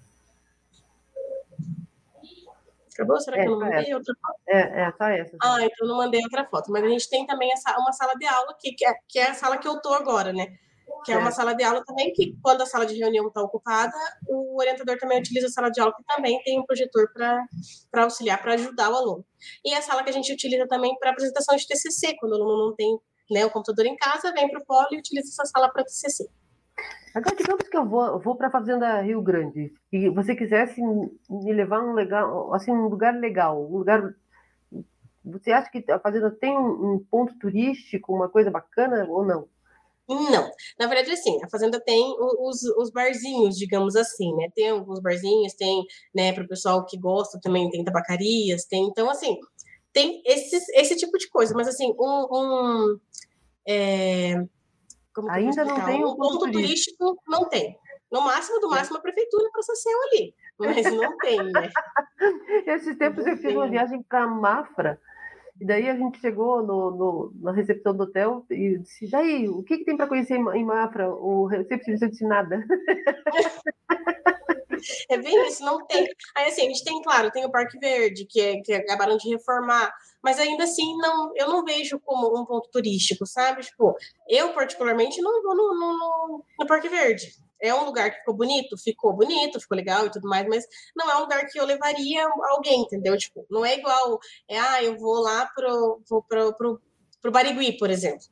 [2.92, 3.20] Acabou?
[3.20, 3.96] Será é, que eu não mandei essa.
[3.96, 4.40] outra foto?
[4.48, 5.36] É, é, só essa.
[5.42, 6.70] Ah, então não mandei outra foto.
[6.70, 9.30] Mas a gente tem também essa, uma sala de aula, que, que, é, que é
[9.30, 10.58] a sala que eu tô agora, né?
[11.04, 13.96] Que é uma sala de aula também, que quando a sala de reunião está ocupada,
[14.28, 18.40] o orientador também utiliza a sala de aula, que também tem um projetor para auxiliar,
[18.40, 19.24] para ajudar o aluno.
[19.64, 22.68] E a sala que a gente utiliza também para apresentação de TCC, quando o aluno
[22.68, 22.98] não tem
[23.30, 26.28] né, o computador em casa, vem para o polo e utiliza essa sala para TCC.
[27.14, 31.52] Agora, digamos que eu vou, vou para a Fazenda Rio Grande e você quisesse me
[31.52, 34.14] levar um legal, assim, um lugar legal, um lugar
[35.24, 39.48] Você acha que a fazenda tem um ponto turístico, uma coisa bacana ou não?
[40.08, 44.48] Não, na verdade, assim, a fazenda tem os, os barzinhos, digamos assim, né?
[44.54, 49.10] Tem alguns barzinhos, tem, né, para o pessoal que gosta também, tem tabacarias, tem, então,
[49.10, 49.36] assim,
[49.92, 52.28] tem esses, esse tipo de coisa, mas, assim, um.
[52.30, 53.00] um
[53.66, 54.34] é,
[55.30, 56.52] Ainda não tem um ponto turístico.
[56.52, 57.76] turístico, não tem.
[58.12, 61.70] No máximo, do máximo, a prefeitura para céu ali, mas não tem, né?
[62.66, 65.00] Esses tempos eu fiz uma viagem para Mafra
[65.60, 69.62] e daí a gente chegou no, no, na recepção do hotel e disse, Jair, o
[69.62, 71.08] que, que tem para conhecer em Mafra?
[71.08, 72.64] O recepcionista disse nada.
[75.08, 76.06] É bem isso, não tem.
[76.36, 79.28] Aí assim, a gente tem, claro, tem o Parque Verde, que, é, que acabaram de
[79.28, 79.90] reformar,
[80.22, 83.62] mas ainda assim não, eu não vejo como um ponto turístico, sabe?
[83.62, 83.96] Tipo,
[84.28, 88.76] eu particularmente não vou no, no, no Parque Verde é um lugar que ficou bonito,
[88.78, 90.64] ficou bonito, ficou legal e tudo mais, mas
[90.94, 93.16] não é um lugar que eu levaria alguém, entendeu?
[93.16, 96.80] Tipo, não é igual, é, ah, eu vou lá pro, vou pro, pro,
[97.22, 98.26] pro Barigui, por exemplo,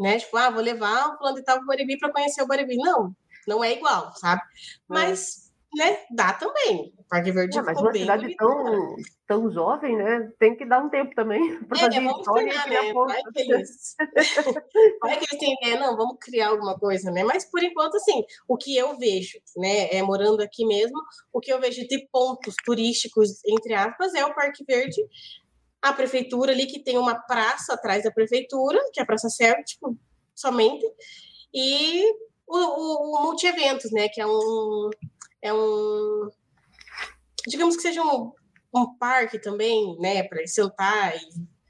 [0.00, 0.18] né?
[0.18, 2.76] Tipo, ah, vou levar o plano de tal pro Barigui para conhecer o Barigui.
[2.76, 3.12] Não,
[3.46, 4.42] não é igual, sabe?
[4.88, 6.94] Mas né, dá também.
[6.98, 10.88] O Parque Verde é, mas uma cidade tão, tão jovem, né, tem que dar um
[10.88, 12.92] tempo também para é, fazer vamos história criar, né?
[12.92, 13.96] Vai que eles...
[15.00, 17.22] Vai que eles têm ideia, não, vamos criar alguma coisa, né?
[17.22, 20.98] Mas por enquanto, assim, o que eu vejo, né, é, morando aqui mesmo,
[21.32, 25.02] o que eu vejo de pontos turísticos, entre aspas, é o Parque Verde,
[25.82, 29.64] a prefeitura ali, que tem uma praça atrás da prefeitura, que é a Praça Certo,
[29.64, 29.96] tipo,
[30.34, 30.84] somente,
[31.54, 32.04] e
[32.46, 34.90] o, o, o multi-eventos, né, que é um
[35.42, 36.28] é um.
[37.46, 38.32] Digamos que seja um,
[38.74, 41.20] um parque também, né, para sentar e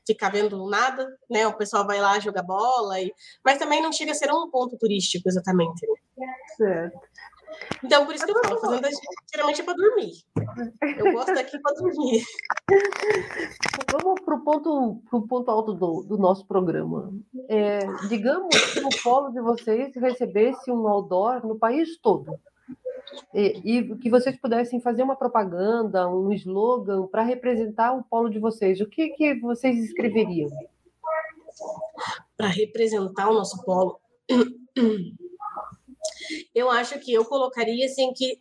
[0.06, 1.46] ficar vendo nada, né?
[1.46, 3.12] O pessoal vai lá jogar bola, e...
[3.44, 5.86] mas também não chega a ser um ponto turístico exatamente.
[6.16, 6.26] Né?
[6.56, 6.98] Certo.
[7.84, 8.88] Então, por isso que eu falo, fazenda
[9.32, 10.12] geralmente é para dormir.
[10.98, 12.22] Eu gosto daqui para dormir.
[13.92, 17.12] Vamos para o ponto, pro ponto alto do, do nosso programa.
[17.48, 22.38] É, digamos que o polo de vocês recebesse um outdoor no país todo.
[23.34, 28.38] E, e, que vocês pudessem fazer uma propaganda, um slogan para representar o polo de
[28.38, 30.50] vocês, o que, que vocês escreveriam?
[32.36, 34.00] Para representar o nosso polo,
[36.54, 38.38] eu acho que eu colocaria assim que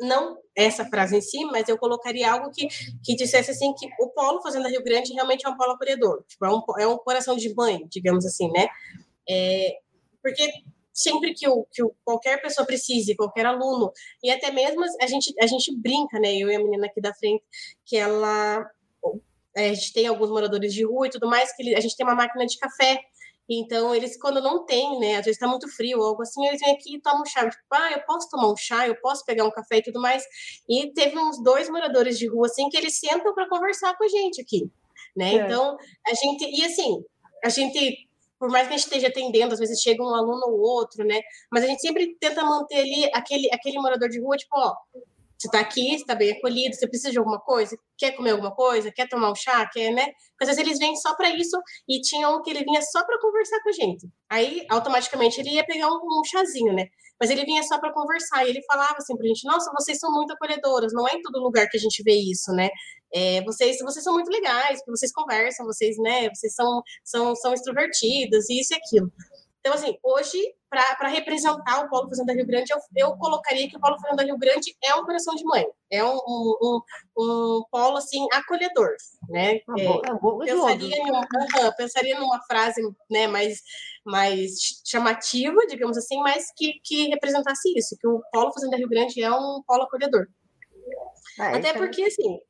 [0.00, 2.68] não essa frase em si, mas eu colocaria algo que,
[3.02, 6.44] que dissesse assim que o polo Fazenda Rio Grande realmente é um polo acolhedor, tipo,
[6.44, 8.68] é, um, é um coração de mãe, digamos assim, né?
[9.28, 9.78] É,
[10.22, 10.50] porque
[10.92, 15.32] sempre que, o, que o, qualquer pessoa precise, qualquer aluno, e até mesmo a gente,
[15.40, 17.42] a gente brinca, né, eu e a menina aqui da frente,
[17.84, 18.68] que ela,
[19.56, 22.06] é, a gente tem alguns moradores de rua e tudo mais, que a gente tem
[22.06, 23.00] uma máquina de café,
[23.48, 26.60] então, eles, quando não tem, né, às vezes está muito frio ou algo assim, eles
[26.60, 27.48] vêm aqui e tomam chá.
[27.48, 30.24] Tipo, ah, eu posso tomar um chá, eu posso pegar um café e tudo mais.
[30.68, 34.08] E teve uns dois moradores de rua, assim, que eles sentam para conversar com a
[34.08, 34.70] gente aqui,
[35.14, 35.34] né?
[35.34, 35.36] É.
[35.36, 35.76] Então,
[36.06, 37.04] a gente, e assim,
[37.44, 38.08] a gente
[38.42, 41.20] por mais que a gente esteja atendendo, às vezes chega um aluno ou outro, né?
[41.48, 44.74] Mas a gente sempre tenta manter ali aquele, aquele morador de rua, tipo, ó,
[45.42, 48.92] você está aqui, está bem acolhido, você precisa de alguma coisa, quer comer alguma coisa,
[48.92, 50.06] quer tomar um chá, quer, né?
[50.06, 53.04] Porque às vezes eles vêm só para isso e tinha um que ele vinha só
[53.04, 54.08] para conversar com a gente.
[54.30, 56.86] Aí, automaticamente, ele ia pegar um, um chazinho, né?
[57.20, 59.98] Mas ele vinha só para conversar e ele falava assim para a gente: Nossa, vocês
[59.98, 62.70] são muito acolhedoras, não é em todo lugar que a gente vê isso, né?
[63.12, 68.48] É, vocês, vocês são muito legais, vocês conversam, vocês, né, vocês são, são, são extrovertidas,
[68.48, 69.12] e isso e aquilo.
[69.62, 73.80] Então, assim, hoje, para representar o Polo Fazenda Rio Grande, eu, eu colocaria que o
[73.80, 76.80] Polo Fazenda Rio Grande é um coração de mãe, é um, um,
[77.16, 78.90] um, polo, assim, acolhedor,
[79.28, 79.60] né?
[79.68, 83.60] Ah, é, é, pensaria, em uma, uh, pensaria numa frase né, mais,
[84.04, 84.50] mais
[84.84, 89.30] chamativa, digamos assim, mas que, que representasse isso, que o Polo Fazenda Rio Grande é
[89.30, 90.26] um polo acolhedor.
[91.38, 92.40] Ah, Até porque, assim,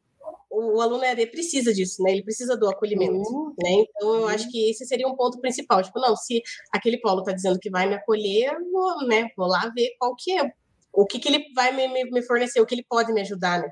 [0.52, 2.12] o, aluno EAD precisa disso, né?
[2.12, 3.54] Ele precisa do acolhimento, uhum.
[3.62, 3.84] né?
[3.88, 5.82] Então, eu acho que esse seria um ponto principal.
[5.82, 9.28] Tipo, não, se aquele polo está dizendo que vai me acolher, eu vou, né?
[9.36, 10.52] Vou lá ver qual que é,
[10.92, 13.60] o que, que ele vai me, me, me fornecer, o que ele pode me ajudar,
[13.60, 13.70] né?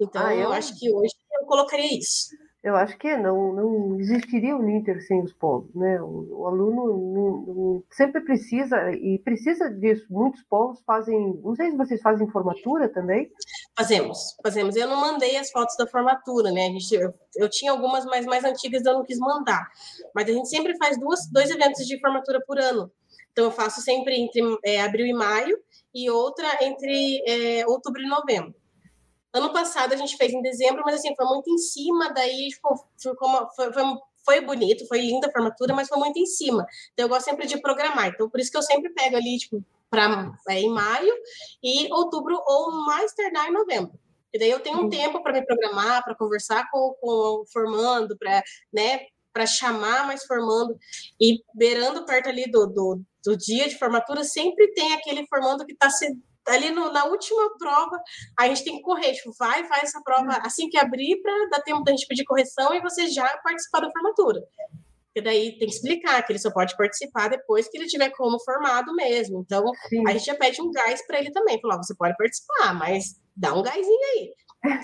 [0.00, 0.42] Então, ah, eu...
[0.42, 2.28] eu acho que hoje eu colocaria isso
[2.62, 6.00] eu acho que não, não existiria o Ninter sem os polos, né?
[6.00, 10.06] O, o aluno não, não, sempre precisa, e precisa disso.
[10.08, 13.28] Muitos polos fazem, não sei se vocês fazem formatura também.
[13.76, 14.76] Fazemos, fazemos.
[14.76, 16.66] Eu não mandei as fotos da formatura, né?
[16.66, 19.68] A gente, eu, eu tinha algumas mais, mais antigas, eu não quis mandar.
[20.14, 22.92] Mas a gente sempre faz duas, dois eventos de formatura por ano.
[23.32, 25.58] Então, eu faço sempre entre é, abril e maio,
[25.92, 28.54] e outra entre é, outubro e novembro.
[29.32, 32.86] Ano passado a gente fez em dezembro, mas assim, foi muito em cima, daí tipo,
[33.00, 33.82] ficou uma, foi, foi,
[34.24, 36.66] foi, bonito, foi linda a formatura, mas foi muito em cima.
[36.92, 38.08] Então eu gosto sempre de programar.
[38.08, 41.14] Então por isso que eu sempre pego ali, tipo, para é, em maio
[41.62, 43.92] e outubro ou mais tardar em novembro.
[44.32, 47.10] E daí eu tenho um tempo para me programar, para conversar com, com
[47.42, 48.42] o formando, para
[48.72, 49.00] né,
[49.46, 50.78] chamar mais formando.
[51.20, 55.72] E beirando perto ali do, do, do dia de formatura, sempre tem aquele formando que
[55.72, 56.16] está se
[56.48, 57.98] ali no, na última prova,
[58.38, 60.42] a gente tem que correr, tipo, vai, faz essa prova uhum.
[60.44, 63.90] assim que abrir para dar tempo da gente pedir correção e você já participar da
[63.90, 64.40] formatura.
[65.12, 68.42] Porque daí tem que explicar que ele só pode participar depois que ele tiver como
[68.42, 69.40] formado mesmo.
[69.40, 70.02] Então, Sim.
[70.08, 71.60] a gente já pede um gás para ele também.
[71.60, 74.32] Falou, você pode participar, mas dá um gásinho aí.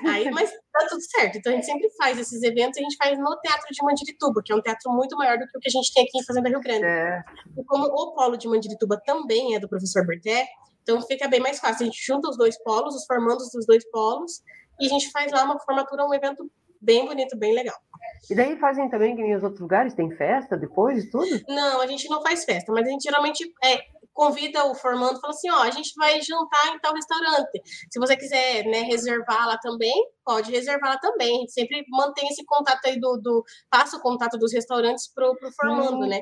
[0.06, 1.38] Aí, mas tá tudo certo.
[1.38, 4.52] Então a gente sempre faz esses eventos, a gente faz no Teatro de Mandirituba, que
[4.52, 6.48] é um teatro muito maior do que o que a gente tem aqui em Fazenda
[6.48, 6.84] Rio Grande.
[6.84, 7.22] É.
[7.56, 10.46] E como o polo de Mandirituba também é do professor Berté,
[10.88, 11.82] então fica bem mais fácil.
[11.82, 14.42] A gente junta os dois polos, os formandos dos dois polos,
[14.80, 17.76] e a gente faz lá uma formatura, um evento bem bonito, bem legal.
[18.30, 21.28] E daí fazem também que nem os outros lugares, tem festa depois de tudo?
[21.46, 23.82] Não, a gente não faz festa, mas a gente geralmente é,
[24.18, 27.62] convida o formando, fala assim, ó, a gente vai jantar em tal restaurante.
[27.88, 31.36] Se você quiser, né, reservar lá também, pode reservar lá também.
[31.36, 35.36] A gente sempre mantém esse contato aí do, do passa o contato dos restaurantes pro,
[35.36, 36.20] pro formando, né?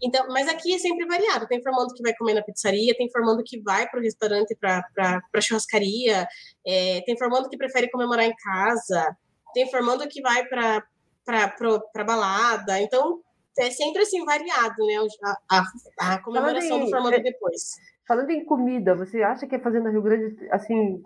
[0.00, 1.48] Então, mas aqui é sempre variado.
[1.48, 5.40] Tem formando que vai comer na pizzaria, tem formando que vai para o restaurante, para
[5.40, 6.28] churrascaria,
[6.64, 9.16] é, tem formando que prefere comemorar em casa,
[9.52, 10.84] tem formando que vai para
[11.24, 12.80] para balada.
[12.80, 13.20] Então,
[13.58, 14.94] é sempre assim variado, né?
[15.24, 17.76] A, a, a comemoração em, do formando é, depois.
[18.06, 21.02] Falando em comida, você acha que a Fazenda Rio Grande, assim,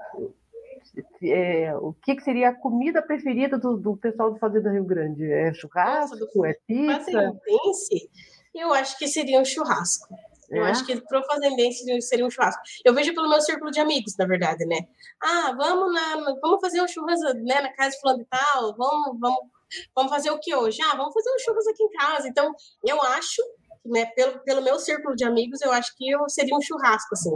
[1.23, 5.31] é, o que, que, seria a comida preferida do, do pessoal do Fazenda Rio Grande?
[5.31, 6.17] É churrasco?
[6.17, 7.13] Nossa, do, é pizza?
[7.13, 8.11] Fazendense,
[8.55, 10.15] eu acho que seria um churrasco.
[10.51, 10.71] Eu é?
[10.71, 12.63] acho que para o fazendense seria um churrasco.
[12.85, 14.87] Eu vejo pelo meu círculo de amigos, na verdade, né?
[15.21, 19.19] Ah, vamos na, vamos fazer um churrasco né, na casa de fulano e tal, vamos,
[19.19, 19.56] vamos
[19.95, 20.79] Vamos fazer o que hoje?
[20.83, 22.29] Ah, vamos fazer um churras aqui em casa.
[22.29, 22.53] Então,
[22.85, 23.43] eu acho,
[23.85, 27.31] né, pelo, pelo meu círculo de amigos, eu acho que eu seria um churrasco, assim.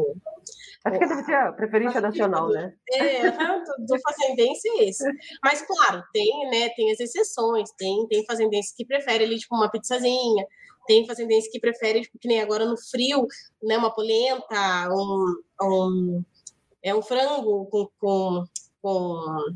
[0.85, 2.73] Acho que deve ser a preferência nacional, né?
[2.93, 5.05] É, do, do fazendense é esse.
[5.43, 9.71] Mas, claro, tem, né, tem as exceções, tem, tem fazendense que prefere ali, tipo, uma
[9.71, 10.47] pizzazinha,
[10.87, 13.27] tem fazendense que prefere, tipo, que nem agora no frio,
[13.63, 16.25] né, uma polenta, um, um,
[16.83, 18.45] é um frango com, com,
[18.81, 19.55] com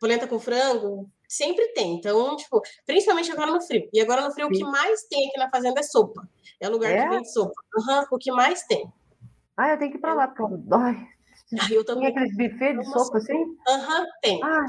[0.00, 1.94] polenta com frango, sempre tem.
[1.94, 3.88] Então, tipo, principalmente agora no frio.
[3.92, 4.52] E agora no frio, Sim.
[4.52, 6.28] o que mais tem aqui na fazenda é sopa.
[6.60, 7.02] É o lugar é?
[7.02, 7.54] que vende sopa.
[7.76, 8.90] Uhum, o que mais tem.
[9.56, 10.62] Ah, eu tenho que ir pra lá, porque eu...
[10.72, 10.96] Ai,
[11.60, 12.12] ah, eu também.
[12.12, 13.56] Tem aqueles buffets de sopa assim?
[13.68, 14.40] Aham, uhum, tem.
[14.42, 14.66] Ah.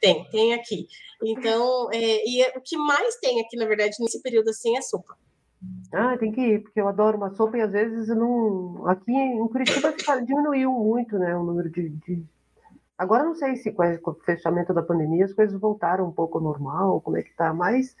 [0.00, 0.86] Tem, tem aqui.
[1.22, 4.82] Então, é, e é, o que mais tem aqui, na verdade, nesse período assim, é
[4.82, 5.16] sopa.
[5.92, 8.86] Ah, tem que ir, porque eu adoro uma sopa e às vezes não.
[8.86, 9.94] Aqui em Curitiba
[10.26, 12.22] diminuiu muito, né, o número de, de
[12.96, 16.44] Agora não sei se com o fechamento da pandemia as coisas voltaram um pouco ao
[16.44, 17.96] normal, como é que tá, mas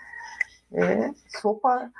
[0.72, 1.90] é, sopa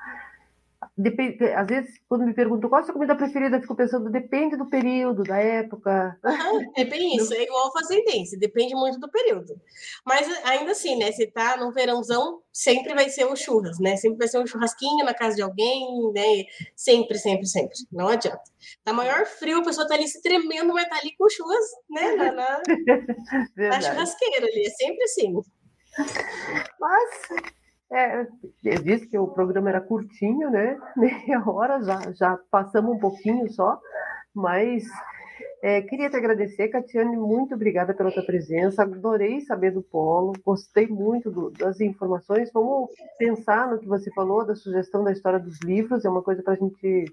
[0.96, 4.08] Depende, às vezes, quando me perguntam qual é a sua comida preferida, eu fico pensando,
[4.10, 6.16] depende do período, da época.
[6.24, 9.60] Uhum, é bem isso, é igual fazendense, depende muito do período.
[10.06, 11.10] Mas ainda assim, né?
[11.10, 13.96] Se tá no verãozão, sempre vai ser o churras, né?
[13.96, 16.44] Sempre vai ser um churrasquinho na casa de alguém, né?
[16.76, 17.76] Sempre, sempre, sempre.
[17.90, 18.44] Não adianta.
[18.84, 22.12] Tá maior frio, a pessoa tá ali se tremendo, mas tá ali com churras, né?
[22.12, 22.62] Na, na,
[23.68, 24.64] na churrasqueira ali.
[24.64, 25.34] É sempre assim.
[26.78, 27.54] Mas
[27.94, 28.26] é,
[28.64, 30.78] eu disse que o programa era curtinho, né?
[30.96, 33.80] Meia hora, já, já passamos um pouquinho só,
[34.34, 34.84] mas
[35.62, 40.86] é, queria te agradecer, Catiane, muito obrigada pela tua presença, adorei saber do polo, gostei
[40.86, 45.58] muito do, das informações, vamos pensar no que você falou, da sugestão da história dos
[45.60, 47.04] livros, é uma coisa para a gente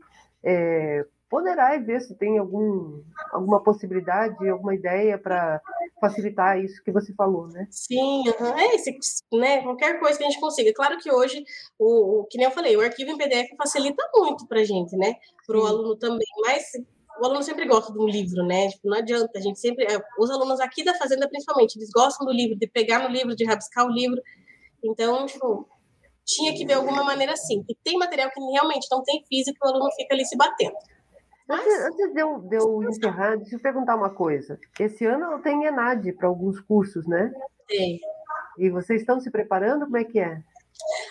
[0.44, 5.62] é, ponderar e ver se tem algum, alguma possibilidade, alguma ideia para
[6.02, 7.66] facilitar isso que você falou, né?
[7.72, 8.24] Sim,
[8.58, 8.94] é esse,
[9.32, 9.64] né?
[9.64, 10.74] Qualquer coisa que a gente consiga.
[10.74, 11.42] Claro que hoje,
[11.80, 14.98] o, o que nem eu falei, o arquivo em PDF facilita muito para a gente,
[14.98, 15.16] né?
[15.48, 16.64] Para o aluno também, mas
[17.22, 18.68] o aluno sempre gosta de um livro, né?
[18.68, 19.86] Tipo, não adianta, a gente sempre.
[19.86, 23.34] É, os alunos aqui da Fazenda, principalmente, eles gostam do livro, de pegar no livro,
[23.34, 24.22] de rabiscar o livro.
[24.84, 25.66] Então, tipo,
[26.26, 27.64] tinha que ver alguma maneira assim.
[27.70, 30.76] E tem material que realmente não tem físico, o aluno fica ali se batendo.
[31.52, 34.58] Antes, antes de, eu, de eu encerrar, deixa eu perguntar uma coisa.
[34.80, 37.34] Esse ano tem ENAD para alguns cursos, né?
[37.68, 38.00] Tem.
[38.58, 39.86] E vocês estão se preparando?
[39.86, 40.42] Como é que é?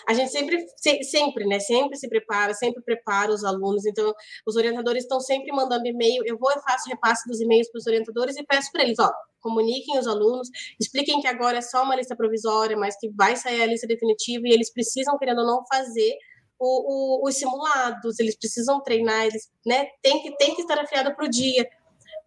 [0.07, 0.65] A gente sempre,
[1.03, 1.59] sempre, né?
[1.59, 3.85] Sempre se prepara, sempre prepara os alunos.
[3.85, 4.13] Então,
[4.45, 6.23] os orientadores estão sempre mandando e-mail.
[6.25, 9.11] Eu vou e faço repasse dos e-mails para os orientadores e peço para eles, ó,
[9.39, 10.49] comuniquem os alunos,
[10.79, 14.43] expliquem que agora é só uma lista provisória, mas que vai sair a lista definitiva
[14.45, 16.15] e eles precisam, querendo ou não, fazer
[16.63, 21.15] o, o, os simulados, eles precisam treinar, eles né, tem, que, tem que estar afiado
[21.15, 21.67] para o dia.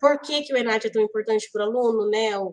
[0.01, 2.37] Por que, que o ENAD é tão importante para o aluno, né?
[2.37, 2.53] O,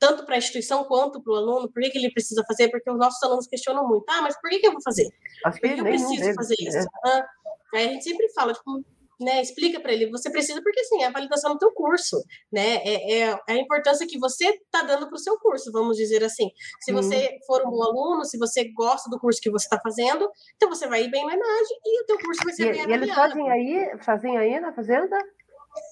[0.00, 2.68] tanto para a instituição quanto para o aluno, por que, que, ele precisa fazer?
[2.68, 5.08] Porque os nossos alunos questionam muito, ah, mas por que, que eu vou fazer?
[5.40, 6.78] Por que, que eu preciso fazer isso?
[6.78, 6.86] É.
[7.06, 7.26] Ah,
[7.74, 8.84] aí a gente sempre fala, tipo,
[9.20, 9.40] né?
[9.42, 12.16] Explica para ele, você precisa, porque assim, é a validação do teu curso,
[12.52, 12.76] né?
[12.84, 16.48] É, é a importância que você está dando para o seu curso, vamos dizer assim.
[16.80, 20.28] Se você for um bom aluno, se você gosta do curso que você está fazendo,
[20.56, 22.88] então você vai ir bem na ENAD e o teu curso vai ser e, bem
[22.88, 25.16] E eles fazem aí, fazem aí na fazenda?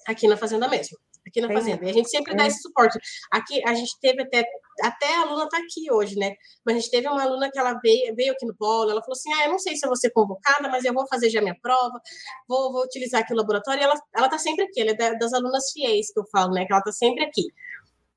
[0.07, 0.97] Aqui na fazenda mesmo
[1.27, 1.85] aqui na fazenda.
[1.85, 2.97] E a gente sempre dá esse suporte.
[3.31, 4.45] Aqui a gente teve até
[4.81, 6.33] até a aluna está aqui hoje, né?
[6.65, 9.13] Mas a gente teve uma aluna que ela veio, veio aqui no polo, ela falou
[9.13, 11.41] assim: ah, eu não sei se eu vou ser convocada, mas eu vou fazer já
[11.41, 11.99] minha prova,
[12.47, 13.81] vou, vou utilizar aqui o laboratório.
[13.81, 16.65] E ela, ela tá sempre aqui, ela é das alunas fiéis que eu falo, né?
[16.65, 17.43] Que ela está sempre aqui.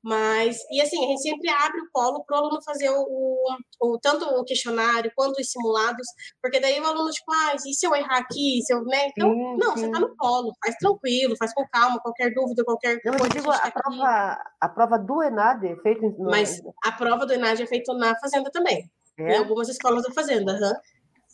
[0.03, 3.45] Mas, e assim, a gente sempre abre o polo para o aluno fazer o,
[3.79, 6.07] o, tanto o questionário quanto os simulados,
[6.41, 8.61] porque daí o aluno, tipo, ah, e se eu errar aqui?
[8.65, 9.07] Se eu, né?
[9.09, 9.81] Então, sim, não, sim.
[9.81, 13.29] você está no polo, faz tranquilo, faz com calma, qualquer dúvida, qualquer não, coisa.
[13.29, 16.31] Digo, a, a prova, a prova do ENAD é feita no...
[16.31, 18.89] Mas a prova do ENAD é feita na Fazenda também.
[19.19, 19.35] É?
[19.35, 20.73] Em algumas escolas da Fazenda, uhum.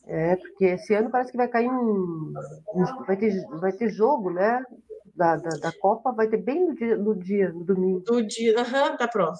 [0.10, 2.32] É, porque esse ano parece que vai cair um.
[3.06, 4.64] Vai ter, vai ter jogo, né?
[5.18, 8.00] Da, da, da, Copa vai ter bem no dia, no, dia, no domingo.
[8.02, 9.36] Do dia, uhum, da prova.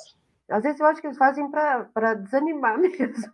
[0.50, 3.32] Às vezes eu acho que eles fazem para desanimar mesmo.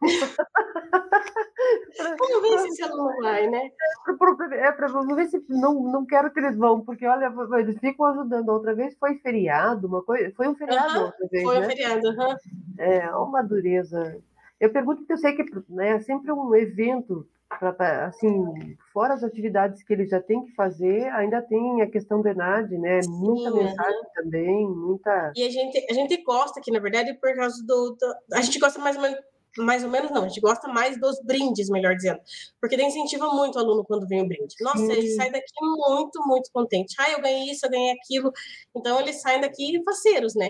[2.17, 3.69] Vamos ver se esse aluno vai, né?
[4.53, 8.07] É, para vamos ver se não, não quero que eles vão, porque olha, eles ficam
[8.07, 8.49] ajudando.
[8.49, 10.33] Outra vez foi feriado, uma coisa.
[10.35, 11.43] Foi um feriado uhum, outra vez.
[11.43, 11.65] Foi né?
[11.65, 12.35] um feriado, uhum.
[12.79, 14.19] É, uma dureza.
[14.59, 17.42] Eu pergunto porque eu sei que né, é sempre um evento pra,
[18.05, 22.27] assim, fora as atividades que ele já tem que fazer, ainda tem a questão do
[22.27, 22.99] ENAD, né?
[23.07, 24.09] Muita Sim, mensagem uhum.
[24.15, 25.31] também, muita.
[25.35, 27.97] E a gente, a gente gosta aqui, na verdade, por causa do.
[27.99, 29.19] do a gente gosta mais ou menos.
[29.55, 32.19] Mais ou menos não, a gente gosta mais dos brindes, melhor dizendo,
[32.59, 34.55] porque daí incentiva muito o aluno quando vem o brinde.
[34.59, 34.91] Nossa, Sim.
[34.91, 36.95] ele sai daqui muito, muito contente.
[36.99, 38.31] Ah, eu ganhei isso, eu ganhei aquilo.
[38.75, 40.49] Então, eles saem daqui faceiros, né?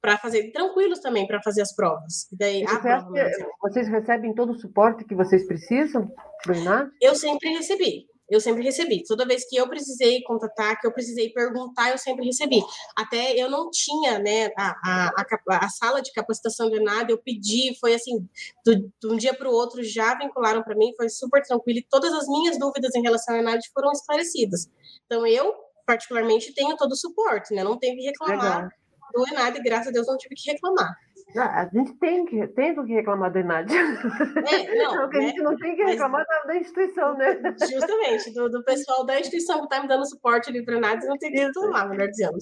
[0.00, 2.30] Para fazer tranquilos também para fazer as provas.
[2.32, 3.12] E daí, a prova,
[3.60, 6.10] vocês recebem todo o suporte que vocês precisam
[6.46, 6.54] do
[7.00, 8.06] Eu sempre recebi.
[8.30, 9.02] Eu sempre recebi.
[9.04, 12.62] Toda vez que eu precisei contatar, que eu precisei perguntar, eu sempre recebi.
[12.94, 17.16] Até eu não tinha, né, a, a, a, a sala de capacitação de nada, eu
[17.16, 18.28] pedi, foi assim,
[18.66, 21.86] do, de um dia para o outro já vincularam para mim, foi super tranquilo e
[21.88, 24.68] todas as minhas dúvidas em relação à ENAD foram esclarecidas.
[25.06, 25.54] Então, eu,
[25.86, 28.64] particularmente, tenho todo o suporte, né, não tenho que reclamar.
[28.64, 28.70] Legal
[29.12, 30.96] do Enad, e graças a Deus não tive que reclamar.
[31.34, 33.70] Não, a gente tem que, tem que reclamar do Enad.
[33.70, 35.18] É, não, né?
[35.18, 37.38] a gente não tem que reclamar Mas, da, instituição, né?
[37.70, 41.04] Justamente, do, do pessoal da instituição que está me dando suporte ali para o Enad,
[41.04, 42.38] não tem que reclamar, melhor dizendo.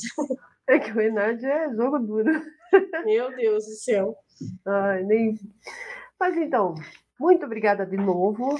[0.68, 2.42] É que o Enad é jogo duro.
[3.04, 4.16] Meu Deus do céu.
[4.66, 5.38] Ai, nem...
[6.18, 6.74] Mas então,
[7.20, 8.58] muito obrigada de novo.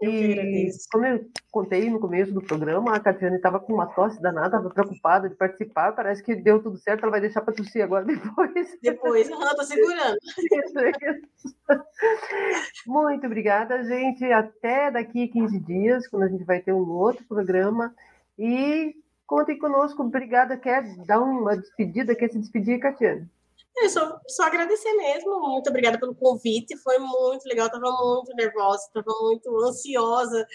[0.00, 4.20] Eu e como eu contei no começo do programa, a Catiane estava com uma tosse
[4.20, 5.92] danada, estava preocupada de participar.
[5.92, 8.78] Parece que deu tudo certo, ela vai deixar para tossir agora depois.
[8.82, 10.18] Depois, ela está segurando.
[12.86, 14.24] Muito obrigada, gente.
[14.24, 17.94] Até daqui 15 dias, quando a gente vai ter um outro programa.
[18.38, 18.94] E
[19.26, 20.02] contem conosco.
[20.02, 20.58] Obrigada.
[20.58, 22.14] Quer dar uma despedida?
[22.14, 23.26] Quer se despedir, Catiane?
[23.78, 25.38] É só, só agradecer mesmo.
[25.40, 26.76] Muito obrigada pelo convite.
[26.78, 27.66] Foi muito legal.
[27.66, 30.46] Estava muito nervosa, estava muito ansiosa,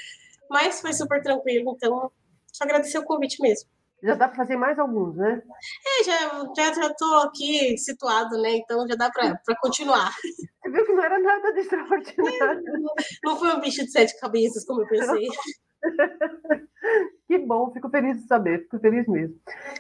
[0.50, 1.74] mas foi super tranquilo.
[1.76, 2.12] Então,
[2.52, 3.70] só agradecer o convite mesmo.
[4.04, 5.44] Já dá para fazer mais alguns, né?
[6.00, 6.20] É, já
[6.58, 8.56] já já estou aqui situado, né?
[8.56, 10.12] Então já dá para continuar.
[10.12, 12.68] Você viu que não era nada de extraordinário.
[12.68, 12.94] É, não,
[13.24, 15.28] não foi um bicho de sete cabeças, como eu pensei.
[17.32, 19.38] Que bom, fico feliz de saber, fico feliz mesmo.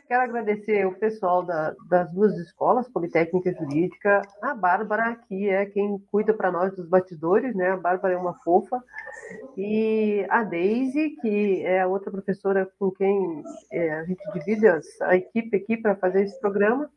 [0.07, 5.65] Quero agradecer o pessoal da, das duas escolas, Politécnica e Jurídica, a Bárbara, que é
[5.65, 7.71] quem cuida para nós dos batidores, né?
[7.71, 8.81] A Bárbara é uma fofa,
[9.57, 14.85] e a Daisy, que é a outra professora com quem é, a gente divide as,
[15.01, 16.89] a equipe aqui para fazer esse programa,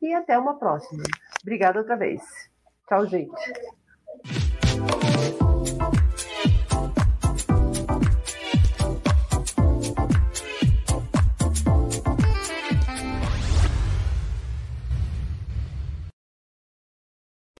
[0.00, 1.02] e até uma próxima.
[1.42, 2.22] Obrigada outra vez.
[2.88, 3.34] Tchau, gente.